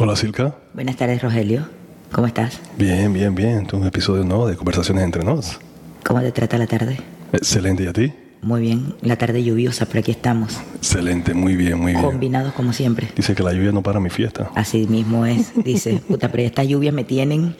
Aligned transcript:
Hola 0.00 0.14
Silka. 0.14 0.54
Buenas 0.74 0.94
tardes, 0.94 1.20
Rogelio. 1.20 1.68
¿Cómo 2.12 2.28
estás? 2.28 2.60
Bien, 2.76 3.12
bien, 3.12 3.34
bien. 3.34 3.66
Es 3.66 3.72
un 3.72 3.84
episodio 3.84 4.22
nuevo 4.22 4.46
de 4.46 4.54
Conversaciones 4.54 5.02
entre 5.02 5.24
nos. 5.24 5.58
¿Cómo 6.04 6.20
te 6.20 6.30
trata 6.30 6.56
la 6.56 6.68
tarde? 6.68 6.98
Excelente, 7.32 7.82
¿y 7.82 7.86
a 7.88 7.92
ti? 7.92 8.12
Muy 8.40 8.60
bien, 8.60 8.94
la 9.02 9.16
tarde 9.16 9.42
lluviosa, 9.42 9.86
pero 9.86 9.98
aquí 9.98 10.12
estamos, 10.12 10.60
Excelente, 10.76 11.34
muy 11.34 11.56
bien, 11.56 11.76
muy 11.80 11.90
bien. 11.90 12.04
combinados 12.04 12.52
como 12.52 12.72
siempre. 12.72 13.08
Dice 13.16 13.34
que 13.34 13.42
la 13.42 13.52
lluvia 13.52 13.72
no 13.72 13.82
para 13.82 13.98
mi 13.98 14.10
fiesta. 14.10 14.52
Así 14.54 14.86
mismo 14.86 15.26
es, 15.26 15.52
dice, 15.64 16.00
puta, 16.08 16.30
pero 16.30 16.44
estas 16.44 16.68
lluvias 16.68 16.94
me 16.94 17.02
tienen. 17.02 17.56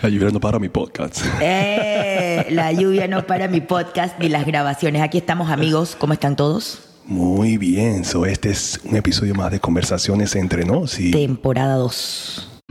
La 0.00 0.08
lluvia 0.08 0.30
no 0.30 0.38
para 0.38 0.60
mi 0.60 0.68
podcast. 0.68 1.24
¡Eh! 1.40 2.46
La 2.50 2.70
lluvia 2.70 3.08
no 3.08 3.26
para 3.26 3.48
mi 3.48 3.60
podcast 3.60 4.16
ni 4.20 4.28
las 4.28 4.46
grabaciones. 4.46 5.02
Aquí 5.02 5.18
estamos, 5.18 5.50
amigos. 5.50 5.96
¿Cómo 5.98 6.12
están 6.12 6.36
todos? 6.36 6.91
Muy 7.06 7.58
bien, 7.58 8.04
so 8.04 8.26
este 8.26 8.50
es 8.50 8.80
un 8.84 8.94
episodio 8.94 9.34
más 9.34 9.50
de 9.50 9.58
Conversaciones 9.58 10.36
entre 10.36 10.64
nos 10.64 11.00
y 11.00 11.10
Temporada 11.10 11.74
2. 11.74 12.62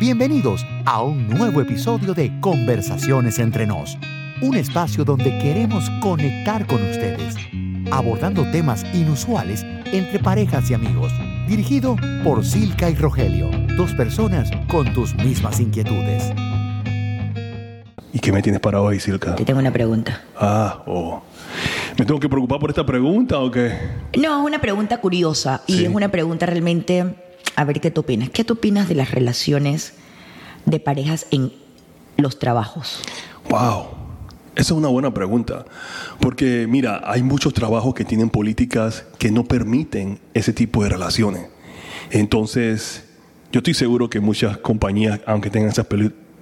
Bienvenidos 0.00 0.66
a 0.84 1.02
un 1.02 1.28
nuevo 1.28 1.60
episodio 1.60 2.12
de 2.12 2.32
Conversaciones 2.40 3.38
entre 3.38 3.64
nos, 3.64 3.96
un 4.42 4.56
espacio 4.56 5.04
donde 5.04 5.38
queremos 5.38 5.88
conectar 6.00 6.66
con 6.66 6.82
ustedes, 6.82 7.36
abordando 7.92 8.42
temas 8.50 8.84
inusuales 8.92 9.64
entre 9.92 10.18
parejas 10.18 10.68
y 10.68 10.74
amigos, 10.74 11.12
dirigido 11.46 11.96
por 12.24 12.44
Silka 12.44 12.90
y 12.90 12.96
Rogelio, 12.96 13.50
dos 13.76 13.94
personas 13.94 14.50
con 14.66 14.92
tus 14.94 15.14
mismas 15.14 15.60
inquietudes. 15.60 16.32
¿Y 18.12 18.18
qué 18.18 18.32
me 18.32 18.42
tienes 18.42 18.60
para 18.60 18.80
hoy, 18.80 18.98
Silka? 18.98 19.36
Te 19.36 19.44
tengo 19.44 19.60
una 19.60 19.72
pregunta. 19.72 20.22
Ah, 20.36 20.82
oh. 20.86 21.22
¿Me 21.98 22.04
tengo 22.04 22.20
que 22.20 22.28
preocupar 22.28 22.58
por 22.60 22.70
esta 22.70 22.84
pregunta 22.84 23.38
o 23.38 23.50
qué? 23.50 23.72
No, 24.18 24.40
es 24.40 24.46
una 24.46 24.60
pregunta 24.60 25.00
curiosa 25.00 25.62
y 25.66 25.78
Sí. 25.78 25.84
es 25.86 25.94
una 25.94 26.10
pregunta 26.10 26.44
realmente, 26.46 27.14
a 27.54 27.64
ver 27.64 27.80
qué 27.80 27.90
tú 27.90 28.02
opinas. 28.02 28.28
¿Qué 28.30 28.44
tú 28.44 28.54
opinas 28.54 28.88
de 28.88 28.94
las 28.94 29.10
relaciones 29.12 29.94
de 30.66 30.78
parejas 30.78 31.26
en 31.30 31.52
los 32.18 32.38
trabajos? 32.38 33.00
Wow, 33.48 33.86
esa 34.56 34.60
es 34.74 34.78
una 34.78 34.88
buena 34.88 35.14
pregunta. 35.14 35.64
Porque 36.20 36.66
mira, 36.68 37.00
hay 37.04 37.22
muchos 37.22 37.54
trabajos 37.54 37.94
que 37.94 38.04
tienen 38.04 38.28
políticas 38.28 39.06
que 39.18 39.30
no 39.30 39.44
permiten 39.44 40.18
ese 40.34 40.52
tipo 40.52 40.82
de 40.82 40.90
relaciones. 40.90 41.46
Entonces, 42.10 43.04
yo 43.52 43.58
estoy 43.60 43.72
seguro 43.74 44.10
que 44.10 44.20
muchas 44.20 44.58
compañías, 44.58 45.20
aunque 45.26 45.48
tengan 45.48 45.70
esas 45.70 45.86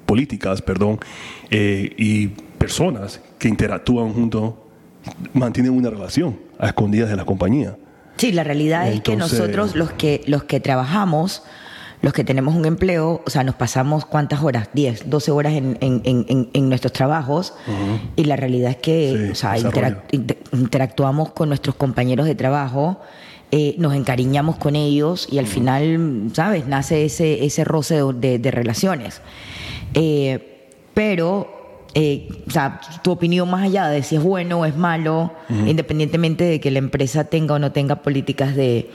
políticas, 0.04 0.62
perdón, 0.62 0.98
eh, 1.50 1.94
y 1.96 2.28
personas 2.58 3.20
que 3.38 3.48
interactúan 3.48 4.12
juntos, 4.12 4.54
mantienen 5.32 5.72
una 5.72 5.90
relación 5.90 6.38
a 6.58 6.66
escondidas 6.68 7.08
de 7.10 7.16
la 7.16 7.24
compañía. 7.24 7.76
Sí, 8.16 8.32
la 8.32 8.44
realidad 8.44 8.88
es 8.88 9.00
que 9.02 9.16
nosotros 9.16 9.74
los 9.74 9.90
que 9.92 10.22
los 10.26 10.44
que 10.44 10.60
trabajamos, 10.60 11.42
los 12.00 12.12
que 12.12 12.22
tenemos 12.22 12.54
un 12.54 12.64
empleo, 12.64 13.22
o 13.26 13.30
sea, 13.30 13.42
nos 13.44 13.54
pasamos 13.56 14.04
cuántas 14.04 14.42
horas, 14.42 14.68
10, 14.72 15.08
12 15.10 15.30
horas 15.32 15.54
en, 15.54 15.76
en- 15.80 16.48
en- 16.52 16.68
nuestros 16.68 16.92
trabajos 16.92 17.54
y 18.14 18.24
la 18.24 18.36
realidad 18.36 18.70
es 18.72 18.76
que 18.76 19.24
Sí, 19.26 19.30
o 19.32 19.34
sea, 19.34 19.56
interac- 19.58 20.36
interactuamos 20.52 21.32
con 21.32 21.48
nuestros 21.48 21.74
compañeros 21.76 22.26
de 22.26 22.34
trabajo, 22.34 23.00
eh, 23.50 23.74
nos 23.78 23.94
encariñamos 23.94 24.56
con 24.56 24.76
ellos 24.76 25.26
y 25.30 25.38
al 25.38 25.46
final, 25.46 26.30
¿sabes? 26.34 26.66
Nace 26.66 27.04
ese, 27.04 27.44
ese 27.44 27.64
roce 27.64 27.96
de, 27.96 28.12
de- 28.12 28.38
de 28.38 28.50
relaciones. 28.50 29.20
Eh, 29.94 30.68
pero 30.94 31.53
eh, 31.94 32.28
o 32.46 32.50
sea, 32.50 32.80
tu 33.02 33.10
opinión 33.12 33.48
más 33.50 33.62
allá 33.62 33.86
de 33.88 34.02
si 34.02 34.16
es 34.16 34.22
bueno 34.22 34.60
o 34.60 34.64
es 34.64 34.76
malo, 34.76 35.32
independientemente 35.66 36.44
de 36.44 36.60
que 36.60 36.70
la 36.70 36.78
empresa 36.80 37.24
tenga 37.24 37.54
o 37.54 37.58
no 37.58 37.70
tenga 37.72 38.02
políticas 38.02 38.54
de, 38.56 38.90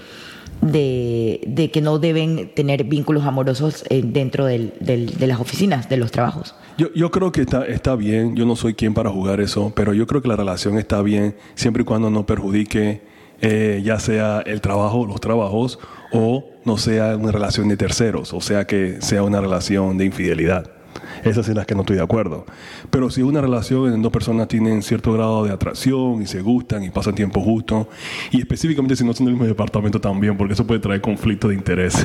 de, 0.61 1.41
de 1.47 1.71
que 1.71 1.81
no 1.81 1.99
deben 1.99 2.53
tener 2.53 2.83
vínculos 2.83 3.25
amorosos 3.25 3.85
eh, 3.89 4.01
dentro 4.03 4.45
del- 4.45 4.73
del- 4.79 5.17
de 5.17 5.27
las 5.27 5.39
oficinas, 5.39 5.87
de 5.89 5.97
los 5.97 6.11
trabajos. 6.11 6.55
Yo, 6.77 6.87
yo 6.93 7.11
creo 7.11 7.31
que 7.31 7.41
está, 7.41 7.65
está 7.65 7.95
bien, 7.95 8.35
yo 8.35 8.45
no 8.45 8.55
soy 8.55 8.73
quien 8.73 8.93
para 8.93 9.09
jugar 9.09 9.39
eso, 9.39 9.71
pero 9.75 9.93
yo 9.93 10.05
creo 10.07 10.21
que 10.21 10.27
la 10.27 10.35
relación 10.35 10.77
está 10.77 11.01
bien 11.01 11.35
siempre 11.55 11.83
y 11.83 11.85
cuando 11.85 12.09
no 12.09 12.25
perjudique 12.25 13.01
eh, 13.41 13.81
ya 13.85 13.99
sea 13.99 14.41
el 14.45 14.59
trabajo, 14.59 15.05
los 15.05 15.21
trabajos, 15.21 15.79
o 16.11 16.43
no 16.65 16.77
sea 16.77 17.15
una 17.15 17.31
relación 17.31 17.69
de 17.69 17.77
terceros, 17.77 18.33
o 18.33 18.41
sea 18.41 18.67
que 18.67 18.97
sea 19.01 19.23
una 19.23 19.39
relación 19.39 19.97
de 19.97 20.05
infidelidad. 20.05 20.69
Esas 21.23 21.45
son 21.45 21.55
las 21.55 21.65
que 21.65 21.75
no 21.75 21.81
estoy 21.81 21.97
de 21.97 22.03
acuerdo. 22.03 22.45
Pero 22.89 23.09
si 23.09 23.21
una 23.21 23.41
relación 23.41 23.93
en 23.93 24.01
dos 24.01 24.11
personas 24.11 24.47
tienen 24.47 24.81
cierto 24.81 25.13
grado 25.13 25.43
de 25.45 25.51
atracción 25.51 26.21
y 26.21 26.25
se 26.25 26.41
gustan 26.41 26.83
y 26.83 26.89
pasan 26.89 27.15
tiempo 27.15 27.41
justo, 27.41 27.89
y 28.31 28.39
específicamente 28.39 28.95
si 28.95 29.03
no 29.03 29.13
son 29.13 29.25
del 29.25 29.33
mismo 29.35 29.47
departamento 29.47 29.99
también, 30.01 30.37
porque 30.37 30.53
eso 30.53 30.65
puede 30.65 30.79
traer 30.79 31.01
conflicto 31.01 31.47
de 31.49 31.55
interés. 31.55 31.95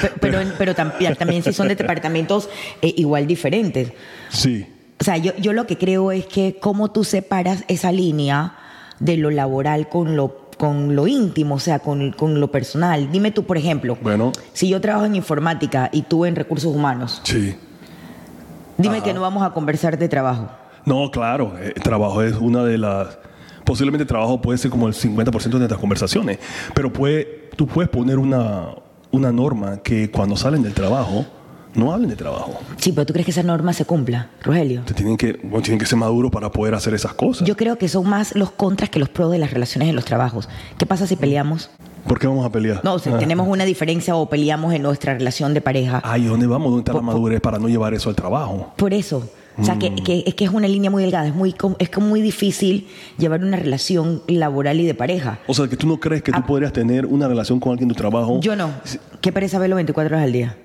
Pe- 0.00 0.10
Pero, 0.20 0.38
pero, 0.58 0.74
también, 0.74 1.14
también 1.16 1.42
si 1.42 1.52
son 1.52 1.68
de 1.68 1.76
departamentos 1.76 2.48
eh, 2.82 2.92
igual 2.96 3.26
diferentes. 3.26 3.92
sí. 4.30 4.66
O 4.98 5.04
sea, 5.04 5.18
yo, 5.18 5.32
yo 5.36 5.52
lo 5.52 5.66
que 5.66 5.76
creo 5.76 6.10
es 6.10 6.24
que 6.24 6.56
cómo 6.58 6.90
tú 6.90 7.04
separas 7.04 7.64
esa 7.68 7.92
línea 7.92 8.54
de 8.98 9.18
lo 9.18 9.30
laboral 9.30 9.90
con 9.90 10.16
lo, 10.16 10.48
con 10.56 10.96
lo 10.96 11.06
íntimo, 11.06 11.56
o 11.56 11.58
sea, 11.58 11.80
con, 11.80 12.12
con 12.12 12.40
lo 12.40 12.50
personal. 12.50 13.12
Dime 13.12 13.30
tú, 13.30 13.44
por 13.44 13.58
ejemplo, 13.58 13.98
Bueno. 14.00 14.32
si 14.54 14.70
yo 14.70 14.80
trabajo 14.80 15.04
en 15.04 15.14
informática 15.14 15.90
y 15.92 16.00
tú 16.00 16.24
en 16.24 16.34
recursos 16.34 16.74
humanos, 16.74 17.20
Sí. 17.24 17.54
Dime 18.78 18.96
Ajá. 18.96 19.04
que 19.04 19.14
no 19.14 19.20
vamos 19.20 19.42
a 19.42 19.50
conversar 19.50 19.98
de 19.98 20.08
trabajo. 20.08 20.48
No, 20.84 21.10
claro, 21.10 21.54
eh, 21.58 21.72
el 21.74 21.82
trabajo 21.82 22.22
es 22.22 22.34
una 22.34 22.64
de 22.64 22.78
las... 22.78 23.18
Posiblemente 23.64 24.02
el 24.02 24.08
trabajo 24.08 24.40
puede 24.40 24.58
ser 24.58 24.70
como 24.70 24.86
el 24.86 24.94
50% 24.94 25.42
de 25.42 25.58
nuestras 25.58 25.80
conversaciones, 25.80 26.38
pero 26.72 26.92
puede, 26.92 27.50
tú 27.56 27.66
puedes 27.66 27.90
poner 27.90 28.18
una, 28.18 28.68
una 29.10 29.32
norma 29.32 29.78
que 29.78 30.08
cuando 30.10 30.36
salen 30.36 30.62
del 30.62 30.72
trabajo, 30.72 31.26
no 31.74 31.92
hablen 31.92 32.08
de 32.08 32.16
trabajo. 32.16 32.58
Sí, 32.78 32.92
pero 32.92 33.04
¿tú 33.04 33.12
crees 33.12 33.26
que 33.26 33.32
esa 33.32 33.42
norma 33.42 33.72
se 33.72 33.84
cumpla, 33.84 34.30
Rogelio? 34.42 34.82
Te 34.82 34.94
tienen 34.94 35.16
que, 35.16 35.32
bueno, 35.42 35.62
tienen 35.62 35.78
que 35.78 35.86
ser 35.86 35.98
maduros 35.98 36.30
para 36.30 36.50
poder 36.50 36.74
hacer 36.74 36.94
esas 36.94 37.12
cosas. 37.14 37.46
Yo 37.46 37.56
creo 37.56 37.76
que 37.76 37.88
son 37.88 38.08
más 38.08 38.34
los 38.36 38.50
contras 38.52 38.88
que 38.88 38.98
los 38.98 39.08
pros 39.08 39.30
de 39.32 39.38
las 39.38 39.50
relaciones 39.50 39.88
en 39.88 39.96
los 39.96 40.04
trabajos. 40.04 40.48
¿Qué 40.78 40.86
pasa 40.86 41.06
si 41.06 41.16
peleamos? 41.16 41.70
¿Por 42.06 42.18
qué 42.18 42.26
vamos 42.26 42.46
a 42.46 42.50
pelear? 42.50 42.80
No, 42.84 42.98
si 42.98 43.10
Ah. 43.10 43.18
tenemos 43.18 43.48
una 43.48 43.64
diferencia 43.64 44.14
o 44.16 44.28
peleamos 44.28 44.72
en 44.74 44.82
nuestra 44.82 45.14
relación 45.14 45.54
de 45.54 45.60
pareja. 45.60 46.00
Ay, 46.04 46.24
¿dónde 46.24 46.46
vamos? 46.46 46.68
¿Dónde 46.68 46.80
está 46.80 46.92
la 46.92 47.00
madurez 47.02 47.40
para 47.40 47.58
no 47.58 47.68
llevar 47.68 47.94
eso 47.94 48.08
al 48.08 48.14
trabajo? 48.16 48.72
Por 48.76 48.94
eso. 48.94 49.28
O 49.58 49.64
sea, 49.64 49.74
Mm. 49.74 49.78
que, 49.78 49.94
que- 49.96 50.24
es 50.26 50.34
que 50.34 50.44
es 50.44 50.50
una 50.50 50.68
línea 50.68 50.90
muy 50.90 51.02
delgada, 51.02 51.26
es 51.26 51.34
muy, 51.34 51.54
es 51.78 51.88
como 51.88 52.08
muy 52.08 52.20
difícil 52.20 52.88
llevar 53.18 53.42
una 53.42 53.56
relación 53.56 54.22
laboral 54.28 54.78
y 54.80 54.86
de 54.86 54.94
pareja. 54.94 55.38
O 55.46 55.54
sea, 55.54 55.66
que 55.66 55.76
tú 55.76 55.86
no 55.86 55.98
crees 55.98 56.22
que 56.22 56.30
tú 56.30 56.38
Ah. 56.40 56.46
podrías 56.46 56.72
tener 56.74 57.06
una 57.06 57.26
relación 57.26 57.58
con 57.58 57.72
alguien 57.72 57.88
en 57.88 57.94
tu 57.94 57.98
trabajo. 57.98 58.38
Yo 58.40 58.54
no. 58.54 58.70
¿Qué 59.22 59.32
pereza 59.32 59.58
verlo 59.58 59.76
24 59.76 60.14
horas 60.14 60.24
al 60.26 60.32
día? 60.32 60.56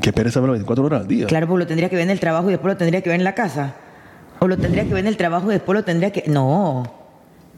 Que 0.00 0.12
pereza 0.12 0.38
verlo 0.40 0.52
24 0.52 0.84
horas 0.84 1.00
al 1.02 1.08
día. 1.08 1.26
Claro, 1.26 1.48
pues 1.48 1.58
lo 1.58 1.66
tendría 1.66 1.88
que 1.88 1.96
ver 1.96 2.04
en 2.04 2.10
el 2.10 2.20
trabajo 2.20 2.48
y 2.48 2.52
después 2.52 2.72
lo 2.74 2.78
tendría 2.78 3.00
que 3.02 3.10
ver 3.10 3.18
en 3.18 3.24
la 3.24 3.34
casa. 3.34 3.74
O 4.38 4.46
lo 4.46 4.56
tendría 4.56 4.84
que 4.84 4.90
ver 4.90 5.00
en 5.00 5.08
el 5.08 5.16
trabajo 5.16 5.50
y 5.50 5.54
después 5.54 5.74
lo 5.76 5.84
tendría 5.84 6.10
que... 6.12 6.24
No. 6.28 6.84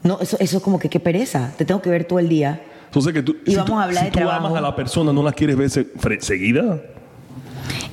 No, 0.03 0.19
eso, 0.21 0.37
eso 0.39 0.57
es 0.57 0.63
como 0.63 0.79
que 0.79 0.89
qué 0.89 0.99
pereza. 0.99 1.51
Te 1.57 1.65
tengo 1.65 1.81
que 1.81 1.89
ver 1.91 2.05
todo 2.05 2.17
el 2.19 2.29
día. 2.29 2.61
Entonces, 2.87 3.13
que 3.13 3.21
tú, 3.23 3.37
Y 3.45 3.51
si 3.51 3.57
tú, 3.63 3.77
a 3.77 3.83
hablar 3.83 3.99
si 4.03 4.05
de 4.05 4.11
tú 4.11 4.17
trabajo. 4.19 4.47
amas 4.47 4.57
a 4.57 4.61
la 4.61 4.75
persona, 4.75 5.13
¿no 5.13 5.21
la 5.23 5.31
quieres 5.33 5.55
ver 5.57 5.69
se- 5.69 5.87
seguida? 6.19 6.81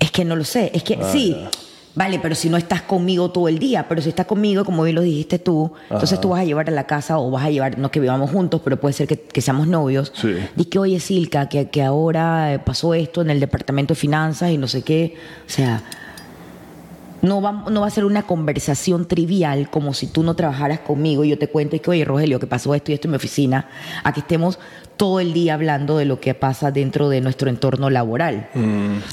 Es 0.01 0.11
que 0.11 0.25
no 0.25 0.37
lo 0.37 0.45
sé. 0.45 0.71
Es 0.75 0.83
que 0.83 0.99
sí. 1.13 1.37
Vale, 1.97 2.19
pero 2.21 2.35
si 2.35 2.49
no 2.49 2.57
estás 2.57 2.83
conmigo 2.83 3.31
todo 3.31 3.47
el 3.47 3.61
día, 3.61 3.87
pero 3.89 4.03
si 4.03 4.09
estás 4.09 4.27
conmigo, 4.27 4.65
como 4.65 4.83
bien 4.83 4.97
lo 4.97 5.03
dijiste 5.03 5.39
tú, 5.39 5.73
entonces 5.89 6.21
tú 6.21 6.31
vas 6.31 6.41
a 6.41 6.45
llevar 6.45 6.69
a 6.69 6.73
la 6.73 6.89
casa 6.89 7.19
o 7.19 7.31
vas 7.31 7.45
a 7.45 7.51
llevar, 7.51 7.79
no 7.79 7.89
que 7.93 8.01
vivamos 8.01 8.33
juntos, 8.33 8.61
pero 8.65 8.81
puede 8.81 8.93
ser 8.95 9.07
que, 9.07 9.17
que 9.21 9.41
seamos 9.41 9.69
novios. 9.69 10.13
Sí. 10.13 10.35
Di 10.57 10.65
que, 10.65 10.81
oye, 10.81 10.99
Silka, 10.99 11.49
que, 11.49 11.71
que 11.71 11.83
ahora 11.85 12.53
eh, 12.55 12.59
pasó 12.59 12.95
esto 12.95 13.23
en 13.23 13.31
el 13.31 13.39
departamento 13.39 13.95
de 13.95 14.01
finanzas 14.01 14.51
y 14.51 14.59
no 14.59 14.67
sé 14.67 14.83
qué. 14.83 15.15
O 15.47 15.51
sea, 15.51 15.85
no 17.25 17.41
va, 17.41 17.65
no 17.71 17.81
va 17.81 17.87
a 17.87 17.91
ser 17.91 18.05
una 18.05 18.23
conversación 18.23 19.07
trivial 19.07 19.71
como 19.71 19.95
si 19.95 20.07
tú 20.07 20.23
no 20.23 20.35
trabajaras 20.35 20.81
conmigo 20.81 21.25
y 21.25 21.31
yo 21.31 21.39
te 21.39 21.49
cuento 21.49 21.75
y 21.75 21.81
que, 21.81 21.91
oye, 21.91 22.05
Rogelio, 22.05 22.39
que 22.39 22.47
pasó 22.47 22.75
esto 22.75 22.93
y 22.93 22.95
esto 22.95 23.09
en 23.09 23.13
mi 23.13 23.17
oficina, 23.17 23.69
a 24.05 24.13
que 24.13 24.21
estemos 24.21 24.59
todo 24.99 25.21
el 25.21 25.33
día 25.33 25.55
hablando 25.55 25.97
de 25.97 26.05
lo 26.05 26.21
que 26.21 26.35
pasa 26.35 26.71
dentro 26.71 27.09
de 27.09 27.23
nuestro 27.23 27.49
entorno 27.49 27.89
laboral. 27.89 28.51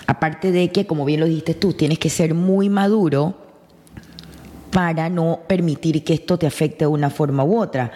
Aparte 0.08 0.52
de 0.52 0.72
que, 0.72 0.86
como 0.86 1.06
bien 1.06 1.22
lo 1.22 1.26
dijiste 1.26 1.54
tú, 1.54 1.74
tienes 1.74 2.00
que 2.00 2.10
ser 2.10 2.34
muy 2.34 2.70
maduro 2.70 3.36
para 4.72 5.10
no 5.10 5.40
permitir 5.48 6.04
que 6.04 6.14
esto 6.14 6.38
te 6.38 6.48
afecte 6.48 6.86
de 6.86 6.88
una 6.88 7.10
forma 7.10 7.46
u 7.46 7.60
otra. 7.60 7.92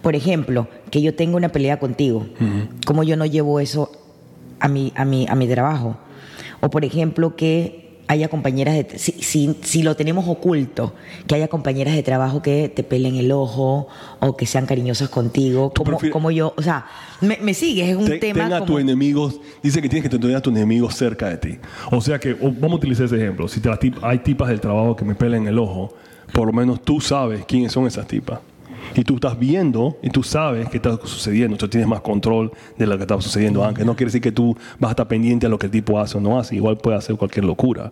Por 0.00 0.16
ejemplo, 0.16 0.68
que 0.90 1.02
yo 1.02 1.14
tenga 1.14 1.36
una 1.36 1.50
pelea 1.50 1.78
contigo, 1.78 2.26
¿cómo 2.86 3.02
yo 3.02 3.16
no 3.16 3.26
llevo 3.26 3.60
eso 3.60 3.92
a 4.58 4.68
mi, 4.68 4.92
a 4.96 5.04
mi, 5.04 5.26
a 5.28 5.34
mi 5.34 5.46
trabajo? 5.46 5.98
O 6.60 6.70
por 6.70 6.84
ejemplo, 6.84 7.36
que 7.36 7.89
haya 8.10 8.28
compañeras 8.28 8.74
de... 8.74 8.98
Si, 8.98 9.12
si, 9.12 9.56
si 9.62 9.84
lo 9.84 9.94
tenemos 9.94 10.26
oculto, 10.26 10.94
que 11.28 11.36
haya 11.36 11.46
compañeras 11.46 11.94
de 11.94 12.02
trabajo 12.02 12.42
que 12.42 12.68
te 12.68 12.82
pelen 12.82 13.14
el 13.14 13.30
ojo 13.30 13.86
o 14.18 14.36
que 14.36 14.46
sean 14.46 14.66
cariñosas 14.66 15.08
contigo, 15.08 15.70
¿Tú 15.72 15.84
como, 15.84 15.98
como 16.10 16.30
yo... 16.32 16.52
O 16.56 16.62
sea, 16.62 16.86
me, 17.20 17.38
me 17.40 17.54
sigues, 17.54 17.88
es 17.88 17.96
un 17.96 18.06
tema 18.18 18.48
Ten 18.48 18.52
a 18.52 18.64
tus 18.64 18.80
enemigos, 18.80 19.40
dice 19.62 19.80
que 19.80 19.88
tienes 19.88 20.10
que 20.10 20.18
tener 20.18 20.36
a 20.36 20.40
tus 20.40 20.52
enemigos 20.52 20.96
cerca 20.96 21.28
de 21.28 21.36
ti. 21.36 21.58
O 21.92 22.00
sea 22.00 22.18
que, 22.18 22.34
vamos 22.34 22.72
a 22.72 22.74
utilizar 22.76 23.06
ese 23.06 23.16
ejemplo. 23.16 23.46
Si 23.46 23.60
te 23.60 23.70
hay 24.02 24.18
tipas 24.18 24.48
del 24.48 24.60
trabajo 24.60 24.96
que 24.96 25.04
me 25.04 25.14
pelan 25.14 25.46
el 25.46 25.56
ojo, 25.60 25.94
por 26.32 26.48
lo 26.48 26.52
menos 26.52 26.82
tú 26.82 27.00
sabes 27.00 27.44
quiénes 27.46 27.70
son 27.70 27.86
esas 27.86 28.08
tipas. 28.08 28.40
Y 28.94 29.04
tú 29.04 29.14
estás 29.16 29.38
viendo 29.38 29.98
y 30.02 30.10
tú 30.10 30.22
sabes 30.22 30.68
qué 30.68 30.78
está 30.78 30.98
sucediendo, 31.04 31.56
tú 31.56 31.68
tienes 31.68 31.88
más 31.88 32.00
control 32.00 32.52
de 32.76 32.86
lo 32.86 32.96
que 32.96 33.02
está 33.02 33.20
sucediendo, 33.20 33.64
aunque 33.64 33.84
no 33.84 33.94
quiere 33.94 34.08
decir 34.08 34.20
que 34.20 34.32
tú 34.32 34.56
vas 34.78 34.90
a 34.90 34.92
estar 34.92 35.08
pendiente 35.08 35.46
a 35.46 35.48
lo 35.48 35.58
que 35.58 35.66
el 35.66 35.72
tipo 35.72 35.98
hace 35.98 36.18
o 36.18 36.20
no 36.20 36.38
hace, 36.38 36.56
igual 36.56 36.78
puede 36.78 36.96
hacer 36.96 37.16
cualquier 37.16 37.44
locura, 37.44 37.90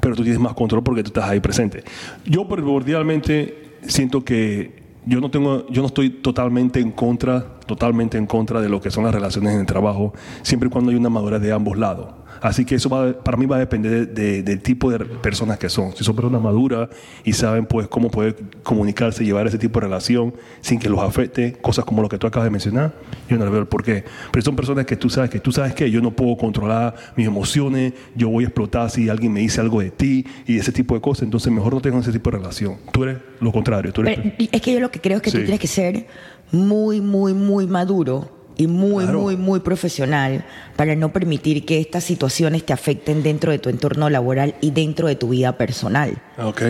pero 0.00 0.14
tú 0.14 0.22
tienes 0.22 0.40
más 0.40 0.54
control 0.54 0.82
porque 0.82 1.02
tú 1.02 1.08
estás 1.08 1.28
ahí 1.28 1.40
presente. 1.40 1.84
Yo 2.24 2.46
primordialmente 2.48 3.78
siento 3.86 4.24
que 4.24 4.82
yo 5.06 5.20
no 5.20 5.30
tengo, 5.30 5.66
yo 5.68 5.82
no 5.82 5.88
estoy 5.88 6.10
totalmente 6.10 6.80
en 6.80 6.90
contra, 6.90 7.58
totalmente 7.66 8.16
en 8.16 8.26
contra 8.26 8.60
de 8.60 8.68
lo 8.68 8.80
que 8.80 8.90
son 8.90 9.04
las 9.04 9.14
relaciones 9.14 9.54
en 9.54 9.60
el 9.60 9.66
trabajo, 9.66 10.14
siempre 10.42 10.68
y 10.68 10.70
cuando 10.70 10.90
hay 10.90 10.96
una 10.96 11.10
madurez 11.10 11.42
de 11.42 11.52
ambos 11.52 11.76
lados. 11.76 12.23
Así 12.44 12.66
que 12.66 12.74
eso 12.74 12.90
para 12.90 13.38
mí 13.38 13.46
va 13.46 13.56
a 13.56 13.58
depender 13.58 14.06
del 14.12 14.60
tipo 14.60 14.90
de 14.90 14.98
personas 14.98 15.58
que 15.58 15.70
son. 15.70 15.96
Si 15.96 16.04
son 16.04 16.14
personas 16.14 16.42
maduras 16.42 16.90
y 17.24 17.32
saben 17.32 17.64
pues 17.64 17.88
cómo 17.88 18.10
poder 18.10 18.36
comunicarse 18.62 19.24
y 19.24 19.26
llevar 19.28 19.46
ese 19.46 19.56
tipo 19.56 19.80
de 19.80 19.86
relación 19.86 20.34
sin 20.60 20.78
que 20.78 20.90
los 20.90 21.00
afecte, 21.00 21.54
cosas 21.54 21.86
como 21.86 22.02
lo 22.02 22.08
que 22.10 22.18
tú 22.18 22.26
acabas 22.26 22.44
de 22.44 22.50
mencionar, 22.50 22.92
yo 23.30 23.38
no 23.38 23.46
le 23.46 23.50
veo 23.50 23.60
el 23.60 23.66
porqué. 23.66 24.04
Pero 24.30 24.44
son 24.44 24.56
personas 24.56 24.84
que 24.84 24.94
tú 24.94 25.08
sabes 25.08 25.30
que 25.30 25.40
tú 25.40 25.52
sabes 25.52 25.72
que 25.72 25.90
yo 25.90 26.02
no 26.02 26.10
puedo 26.10 26.36
controlar 26.36 26.94
mis 27.16 27.26
emociones, 27.26 27.94
yo 28.14 28.28
voy 28.28 28.44
a 28.44 28.48
explotar 28.48 28.90
si 28.90 29.08
alguien 29.08 29.32
me 29.32 29.40
dice 29.40 29.62
algo 29.62 29.80
de 29.80 29.90
ti 29.90 30.26
y 30.46 30.58
ese 30.58 30.70
tipo 30.70 30.94
de 30.94 31.00
cosas, 31.00 31.22
entonces 31.22 31.50
mejor 31.50 31.72
no 31.72 31.80
tengo 31.80 31.98
ese 32.00 32.12
tipo 32.12 32.30
de 32.30 32.36
relación. 32.36 32.76
Tú 32.92 33.04
eres 33.04 33.22
lo 33.40 33.52
contrario. 33.52 33.90
Tú 33.90 34.02
eres... 34.02 34.18
es 34.38 34.60
que 34.60 34.70
yo 34.70 34.80
lo 34.80 34.90
que 34.90 35.00
creo 35.00 35.16
es 35.16 35.22
que 35.22 35.30
tú 35.30 35.38
tienes 35.38 35.60
que 35.60 35.66
ser 35.66 36.08
muy, 36.52 37.00
muy, 37.00 37.32
muy 37.32 37.66
maduro 37.66 38.43
y 38.56 38.66
muy, 38.66 39.06
muy, 39.06 39.36
muy 39.36 39.60
profesional 39.60 40.44
para 40.76 40.94
no 40.94 41.12
permitir 41.12 41.64
que 41.64 41.80
estas 41.80 42.04
situaciones 42.04 42.64
te 42.64 42.72
afecten 42.72 43.22
dentro 43.22 43.50
de 43.50 43.58
tu 43.58 43.68
entorno 43.68 44.10
laboral 44.10 44.54
y 44.60 44.70
dentro 44.70 45.08
de 45.08 45.16
tu 45.16 45.28
vida 45.28 45.56
personal. 45.58 46.22
Ok. 46.38 46.62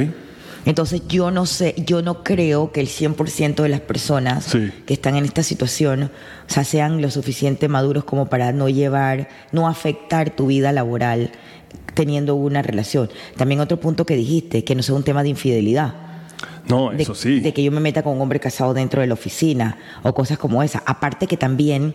Entonces 0.66 1.02
yo 1.08 1.30
no 1.30 1.44
sé, 1.44 1.74
yo 1.76 2.00
no 2.00 2.24
creo 2.24 2.72
que 2.72 2.80
el 2.80 2.88
100% 2.88 3.62
de 3.62 3.68
las 3.68 3.80
personas 3.80 4.56
que 4.86 4.94
están 4.94 5.16
en 5.16 5.26
esta 5.26 5.42
situación 5.42 6.04
o 6.04 6.52
sea, 6.52 6.64
sean 6.64 7.02
lo 7.02 7.10
suficiente 7.10 7.68
maduros 7.68 8.04
como 8.04 8.30
para 8.30 8.52
no 8.52 8.70
llevar, 8.70 9.28
no 9.52 9.68
afectar 9.68 10.30
tu 10.30 10.46
vida 10.46 10.72
laboral 10.72 11.32
teniendo 11.92 12.34
una 12.34 12.62
relación. 12.62 13.10
También 13.36 13.60
otro 13.60 13.78
punto 13.78 14.06
que 14.06 14.16
dijiste, 14.16 14.64
que 14.64 14.74
no 14.74 14.82
sea 14.82 14.94
un 14.94 15.04
tema 15.04 15.22
de 15.22 15.28
infidelidad. 15.28 15.94
No, 16.68 16.92
eso 16.92 17.14
sí. 17.14 17.40
De 17.40 17.52
que 17.52 17.62
yo 17.62 17.70
me 17.70 17.80
meta 17.80 18.02
con 18.02 18.14
un 18.14 18.22
hombre 18.22 18.40
casado 18.40 18.74
dentro 18.74 19.00
de 19.00 19.06
la 19.06 19.14
oficina 19.14 19.78
o 20.02 20.14
cosas 20.14 20.38
como 20.38 20.62
esa. 20.62 20.82
Aparte 20.86 21.26
que 21.26 21.36
también 21.36 21.94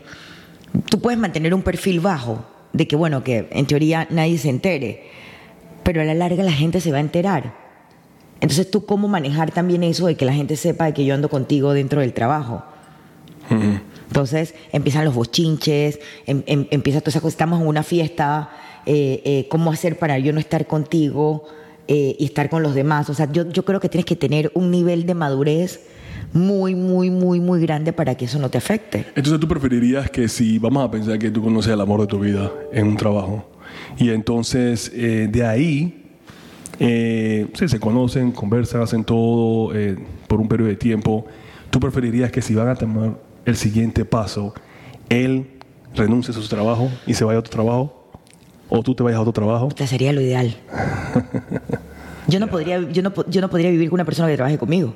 tú 0.89 1.00
puedes 1.00 1.19
mantener 1.19 1.54
un 1.54 1.62
perfil 1.62 2.00
bajo 2.00 2.45
de 2.74 2.88
que, 2.88 2.95
bueno, 2.95 3.24
que 3.24 3.48
en 3.51 3.66
teoría 3.66 4.07
nadie 4.12 4.38
se 4.38 4.50
entere, 4.50 5.10
pero 5.83 6.01
a 6.01 6.06
la 6.06 6.13
larga 6.13 6.44
la 6.44 6.51
gente 6.51 6.81
se 6.81 6.92
va 6.92 6.98
a 6.98 7.01
enterar. 7.01 7.56
Entonces, 8.42 8.69
¿tú 8.69 8.86
cómo 8.86 9.07
manejar 9.07 9.51
también 9.51 9.83
eso 9.83 10.07
de 10.07 10.16
que 10.16 10.25
la 10.25 10.33
gente 10.33 10.56
sepa 10.56 10.86
de 10.86 10.94
que 10.94 11.04
yo 11.04 11.13
ando 11.13 11.30
contigo 11.30 11.74
dentro 11.74 12.01
del 12.01 12.13
trabajo? 12.13 12.63
Entonces, 14.07 14.54
empiezan 14.72 15.06
los 15.06 15.15
bochinches, 15.15 16.00
em, 16.25 16.44
em, 16.45 16.68
empieza 16.69 17.00
toda 17.00 17.10
esa 17.10 17.22
cosa, 17.22 17.30
estamos 17.33 17.60
en 17.62 17.68
una 17.68 17.83
fiesta, 17.83 18.50
eh, 18.86 19.22
eh, 19.25 19.48
¿cómo 19.50 19.72
hacer 19.72 19.98
para 19.98 20.19
yo 20.19 20.33
no 20.33 20.39
estar 20.39 20.68
contigo? 20.68 21.45
Eh, 21.91 22.15
y 22.19 22.25
estar 22.25 22.51
con 22.51 22.62
los 22.62 22.75
demás. 22.75 23.09
O 23.09 23.15
sea, 23.15 23.31
yo, 23.31 23.50
yo 23.50 23.65
creo 23.65 23.80
que 23.80 23.89
tienes 23.89 24.06
que 24.06 24.15
tener 24.15 24.51
un 24.53 24.69
nivel 24.69 25.07
de 25.07 25.15
madurez 25.15 25.80
muy, 26.33 26.75
muy, 26.75 27.09
muy, 27.09 27.39
muy 27.39 27.59
grande 27.62 27.94
para 27.94 28.13
que 28.13 28.25
eso 28.25 28.38
no 28.38 28.47
te 28.51 28.59
afecte. 28.59 29.07
Entonces 29.15 29.39
tú 29.39 29.47
preferirías 29.47 30.12
que 30.12 30.27
si 30.27 30.59
vamos 30.59 30.88
a 30.88 30.91
pensar 30.91 31.18
que 31.18 31.31
tú 31.31 31.41
conoces 31.41 31.74
el 31.74 31.81
amor 31.81 32.01
de 32.01 32.06
tu 32.06 32.19
vida 32.19 32.51
en 32.71 32.89
un 32.89 32.95
trabajo 32.95 33.44
y 33.97 34.12
entonces 34.12 34.91
eh, 34.94 35.30
de 35.31 35.44
ahí 35.44 36.03
eh, 36.80 37.47
se 37.56 37.80
conocen, 37.80 38.33
conversan, 38.33 38.83
hacen 38.83 39.03
todo 39.03 39.74
por 40.27 40.39
un 40.39 40.47
periodo 40.47 40.69
de 40.69 40.75
tiempo, 40.75 41.25
tú 41.71 41.80
preferirías 41.80 42.31
que 42.31 42.44
si 42.44 42.53
van 42.53 42.68
a 42.68 42.75
tomar 42.75 43.19
el 43.45 43.56
siguiente 43.56 44.06
paso, 44.06 44.53
él 45.09 45.47
renuncie 45.95 46.36
a 46.36 46.38
su 46.38 46.47
trabajo 46.47 46.91
y 47.07 47.15
se 47.15 47.24
vaya 47.24 47.38
a 47.38 47.39
otro 47.39 47.51
trabajo 47.51 48.00
o 48.69 48.83
tú 48.83 48.94
te 48.94 49.03
vayas 49.03 49.18
a 49.18 49.21
otro 49.21 49.33
trabajo. 49.33 49.68
Este 49.69 49.88
sería 49.88 50.13
lo 50.13 50.21
ideal. 50.21 50.56
yo 52.30 52.40
no 52.40 52.48
podría, 52.48 52.90
yo 52.90 53.02
no, 53.02 53.14
yo 53.28 53.42
no 53.42 53.50
podría 53.50 53.72
vivir 53.72 53.90
con 53.90 53.98
una 53.98 54.06
persona 54.06 54.28
que 54.30 54.36
trabaje 54.36 54.58
conmigo. 54.58 54.96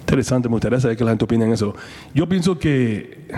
Interesante, 0.00 0.48
me 0.48 0.54
gustaría 0.54 0.80
saber 0.80 0.96
qué 0.96 1.04
la 1.04 1.12
gente 1.12 1.24
opina 1.24 1.44
en 1.44 1.52
eso. 1.52 1.74
Yo 2.14 2.28
pienso 2.28 2.58
que 2.58 3.28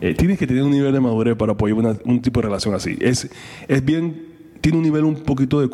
eh, 0.00 0.14
tienes 0.14 0.38
que 0.38 0.46
tener 0.46 0.64
un 0.64 0.72
nivel 0.72 0.92
de 0.92 0.98
madurez 0.98 1.36
para 1.36 1.52
apoyar 1.52 2.00
un 2.04 2.20
tipo 2.20 2.40
de 2.40 2.46
relación 2.46 2.74
así. 2.74 2.96
Es, 3.00 3.30
es 3.68 3.84
bien, 3.84 4.26
tiene 4.60 4.78
un 4.78 4.84
nivel 4.84 5.04
un 5.04 5.14
poquito 5.14 5.60
de, 5.60 5.68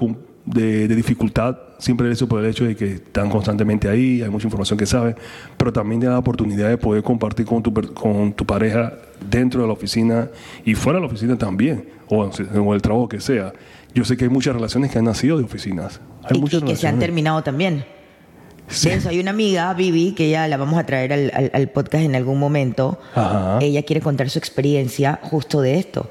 de, 0.44 0.88
dificultad, 0.88 1.56
siempre 1.78 2.10
eso 2.10 2.28
por 2.28 2.42
el 2.42 2.50
hecho 2.50 2.64
de 2.64 2.74
que 2.74 2.94
están 2.94 3.30
constantemente 3.30 3.88
ahí, 3.88 4.22
hay 4.22 4.28
mucha 4.28 4.46
información 4.46 4.78
que 4.78 4.86
saben, 4.86 5.16
pero 5.56 5.72
también 5.72 6.00
te 6.00 6.06
da 6.06 6.12
la 6.12 6.18
oportunidad 6.18 6.68
de 6.68 6.78
poder 6.78 7.02
compartir 7.02 7.46
con 7.46 7.62
tu, 7.62 7.72
con 7.72 8.32
tu 8.32 8.44
pareja 8.44 8.92
dentro 9.30 9.60
de 9.62 9.66
la 9.66 9.72
oficina 9.72 10.28
y 10.64 10.74
fuera 10.74 10.98
de 10.98 11.06
la 11.06 11.06
oficina 11.06 11.38
también, 11.38 11.88
o 12.08 12.24
en 12.24 12.68
el 12.72 12.82
trabajo 12.82 13.08
que 13.08 13.20
sea. 13.20 13.52
Yo 13.94 14.04
sé 14.04 14.16
que 14.16 14.24
hay 14.24 14.30
muchas 14.30 14.54
relaciones 14.54 14.90
que 14.90 14.98
han 14.98 15.04
nacido 15.04 15.38
de 15.38 15.44
oficinas. 15.44 16.00
Hay 16.24 16.38
y, 16.38 16.40
muchas 16.40 16.62
que 16.62 16.76
se 16.76 16.88
han 16.88 16.98
terminado 16.98 17.42
también. 17.42 17.84
Sí. 18.68 18.88
hay 18.88 19.20
una 19.20 19.32
amiga, 19.32 19.72
Vivi, 19.74 20.12
que 20.12 20.30
ya 20.30 20.48
la 20.48 20.56
vamos 20.56 20.78
a 20.78 20.86
traer 20.86 21.12
al, 21.52 21.68
podcast 21.68 22.04
en 22.04 22.16
algún 22.16 22.38
momento. 22.38 22.98
Ella 23.60 23.82
quiere 23.82 24.00
contar 24.00 24.30
su 24.30 24.38
experiencia 24.38 25.20
justo 25.22 25.60
de 25.60 25.78
esto, 25.78 26.08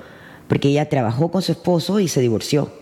porque 0.47 0.69
ella 0.69 0.87
trabajó 0.87 1.31
con 1.31 1.41
su 1.41 1.53
esposo 1.53 1.99
y 1.99 2.07
se 2.07 2.21
divorció. 2.21 2.80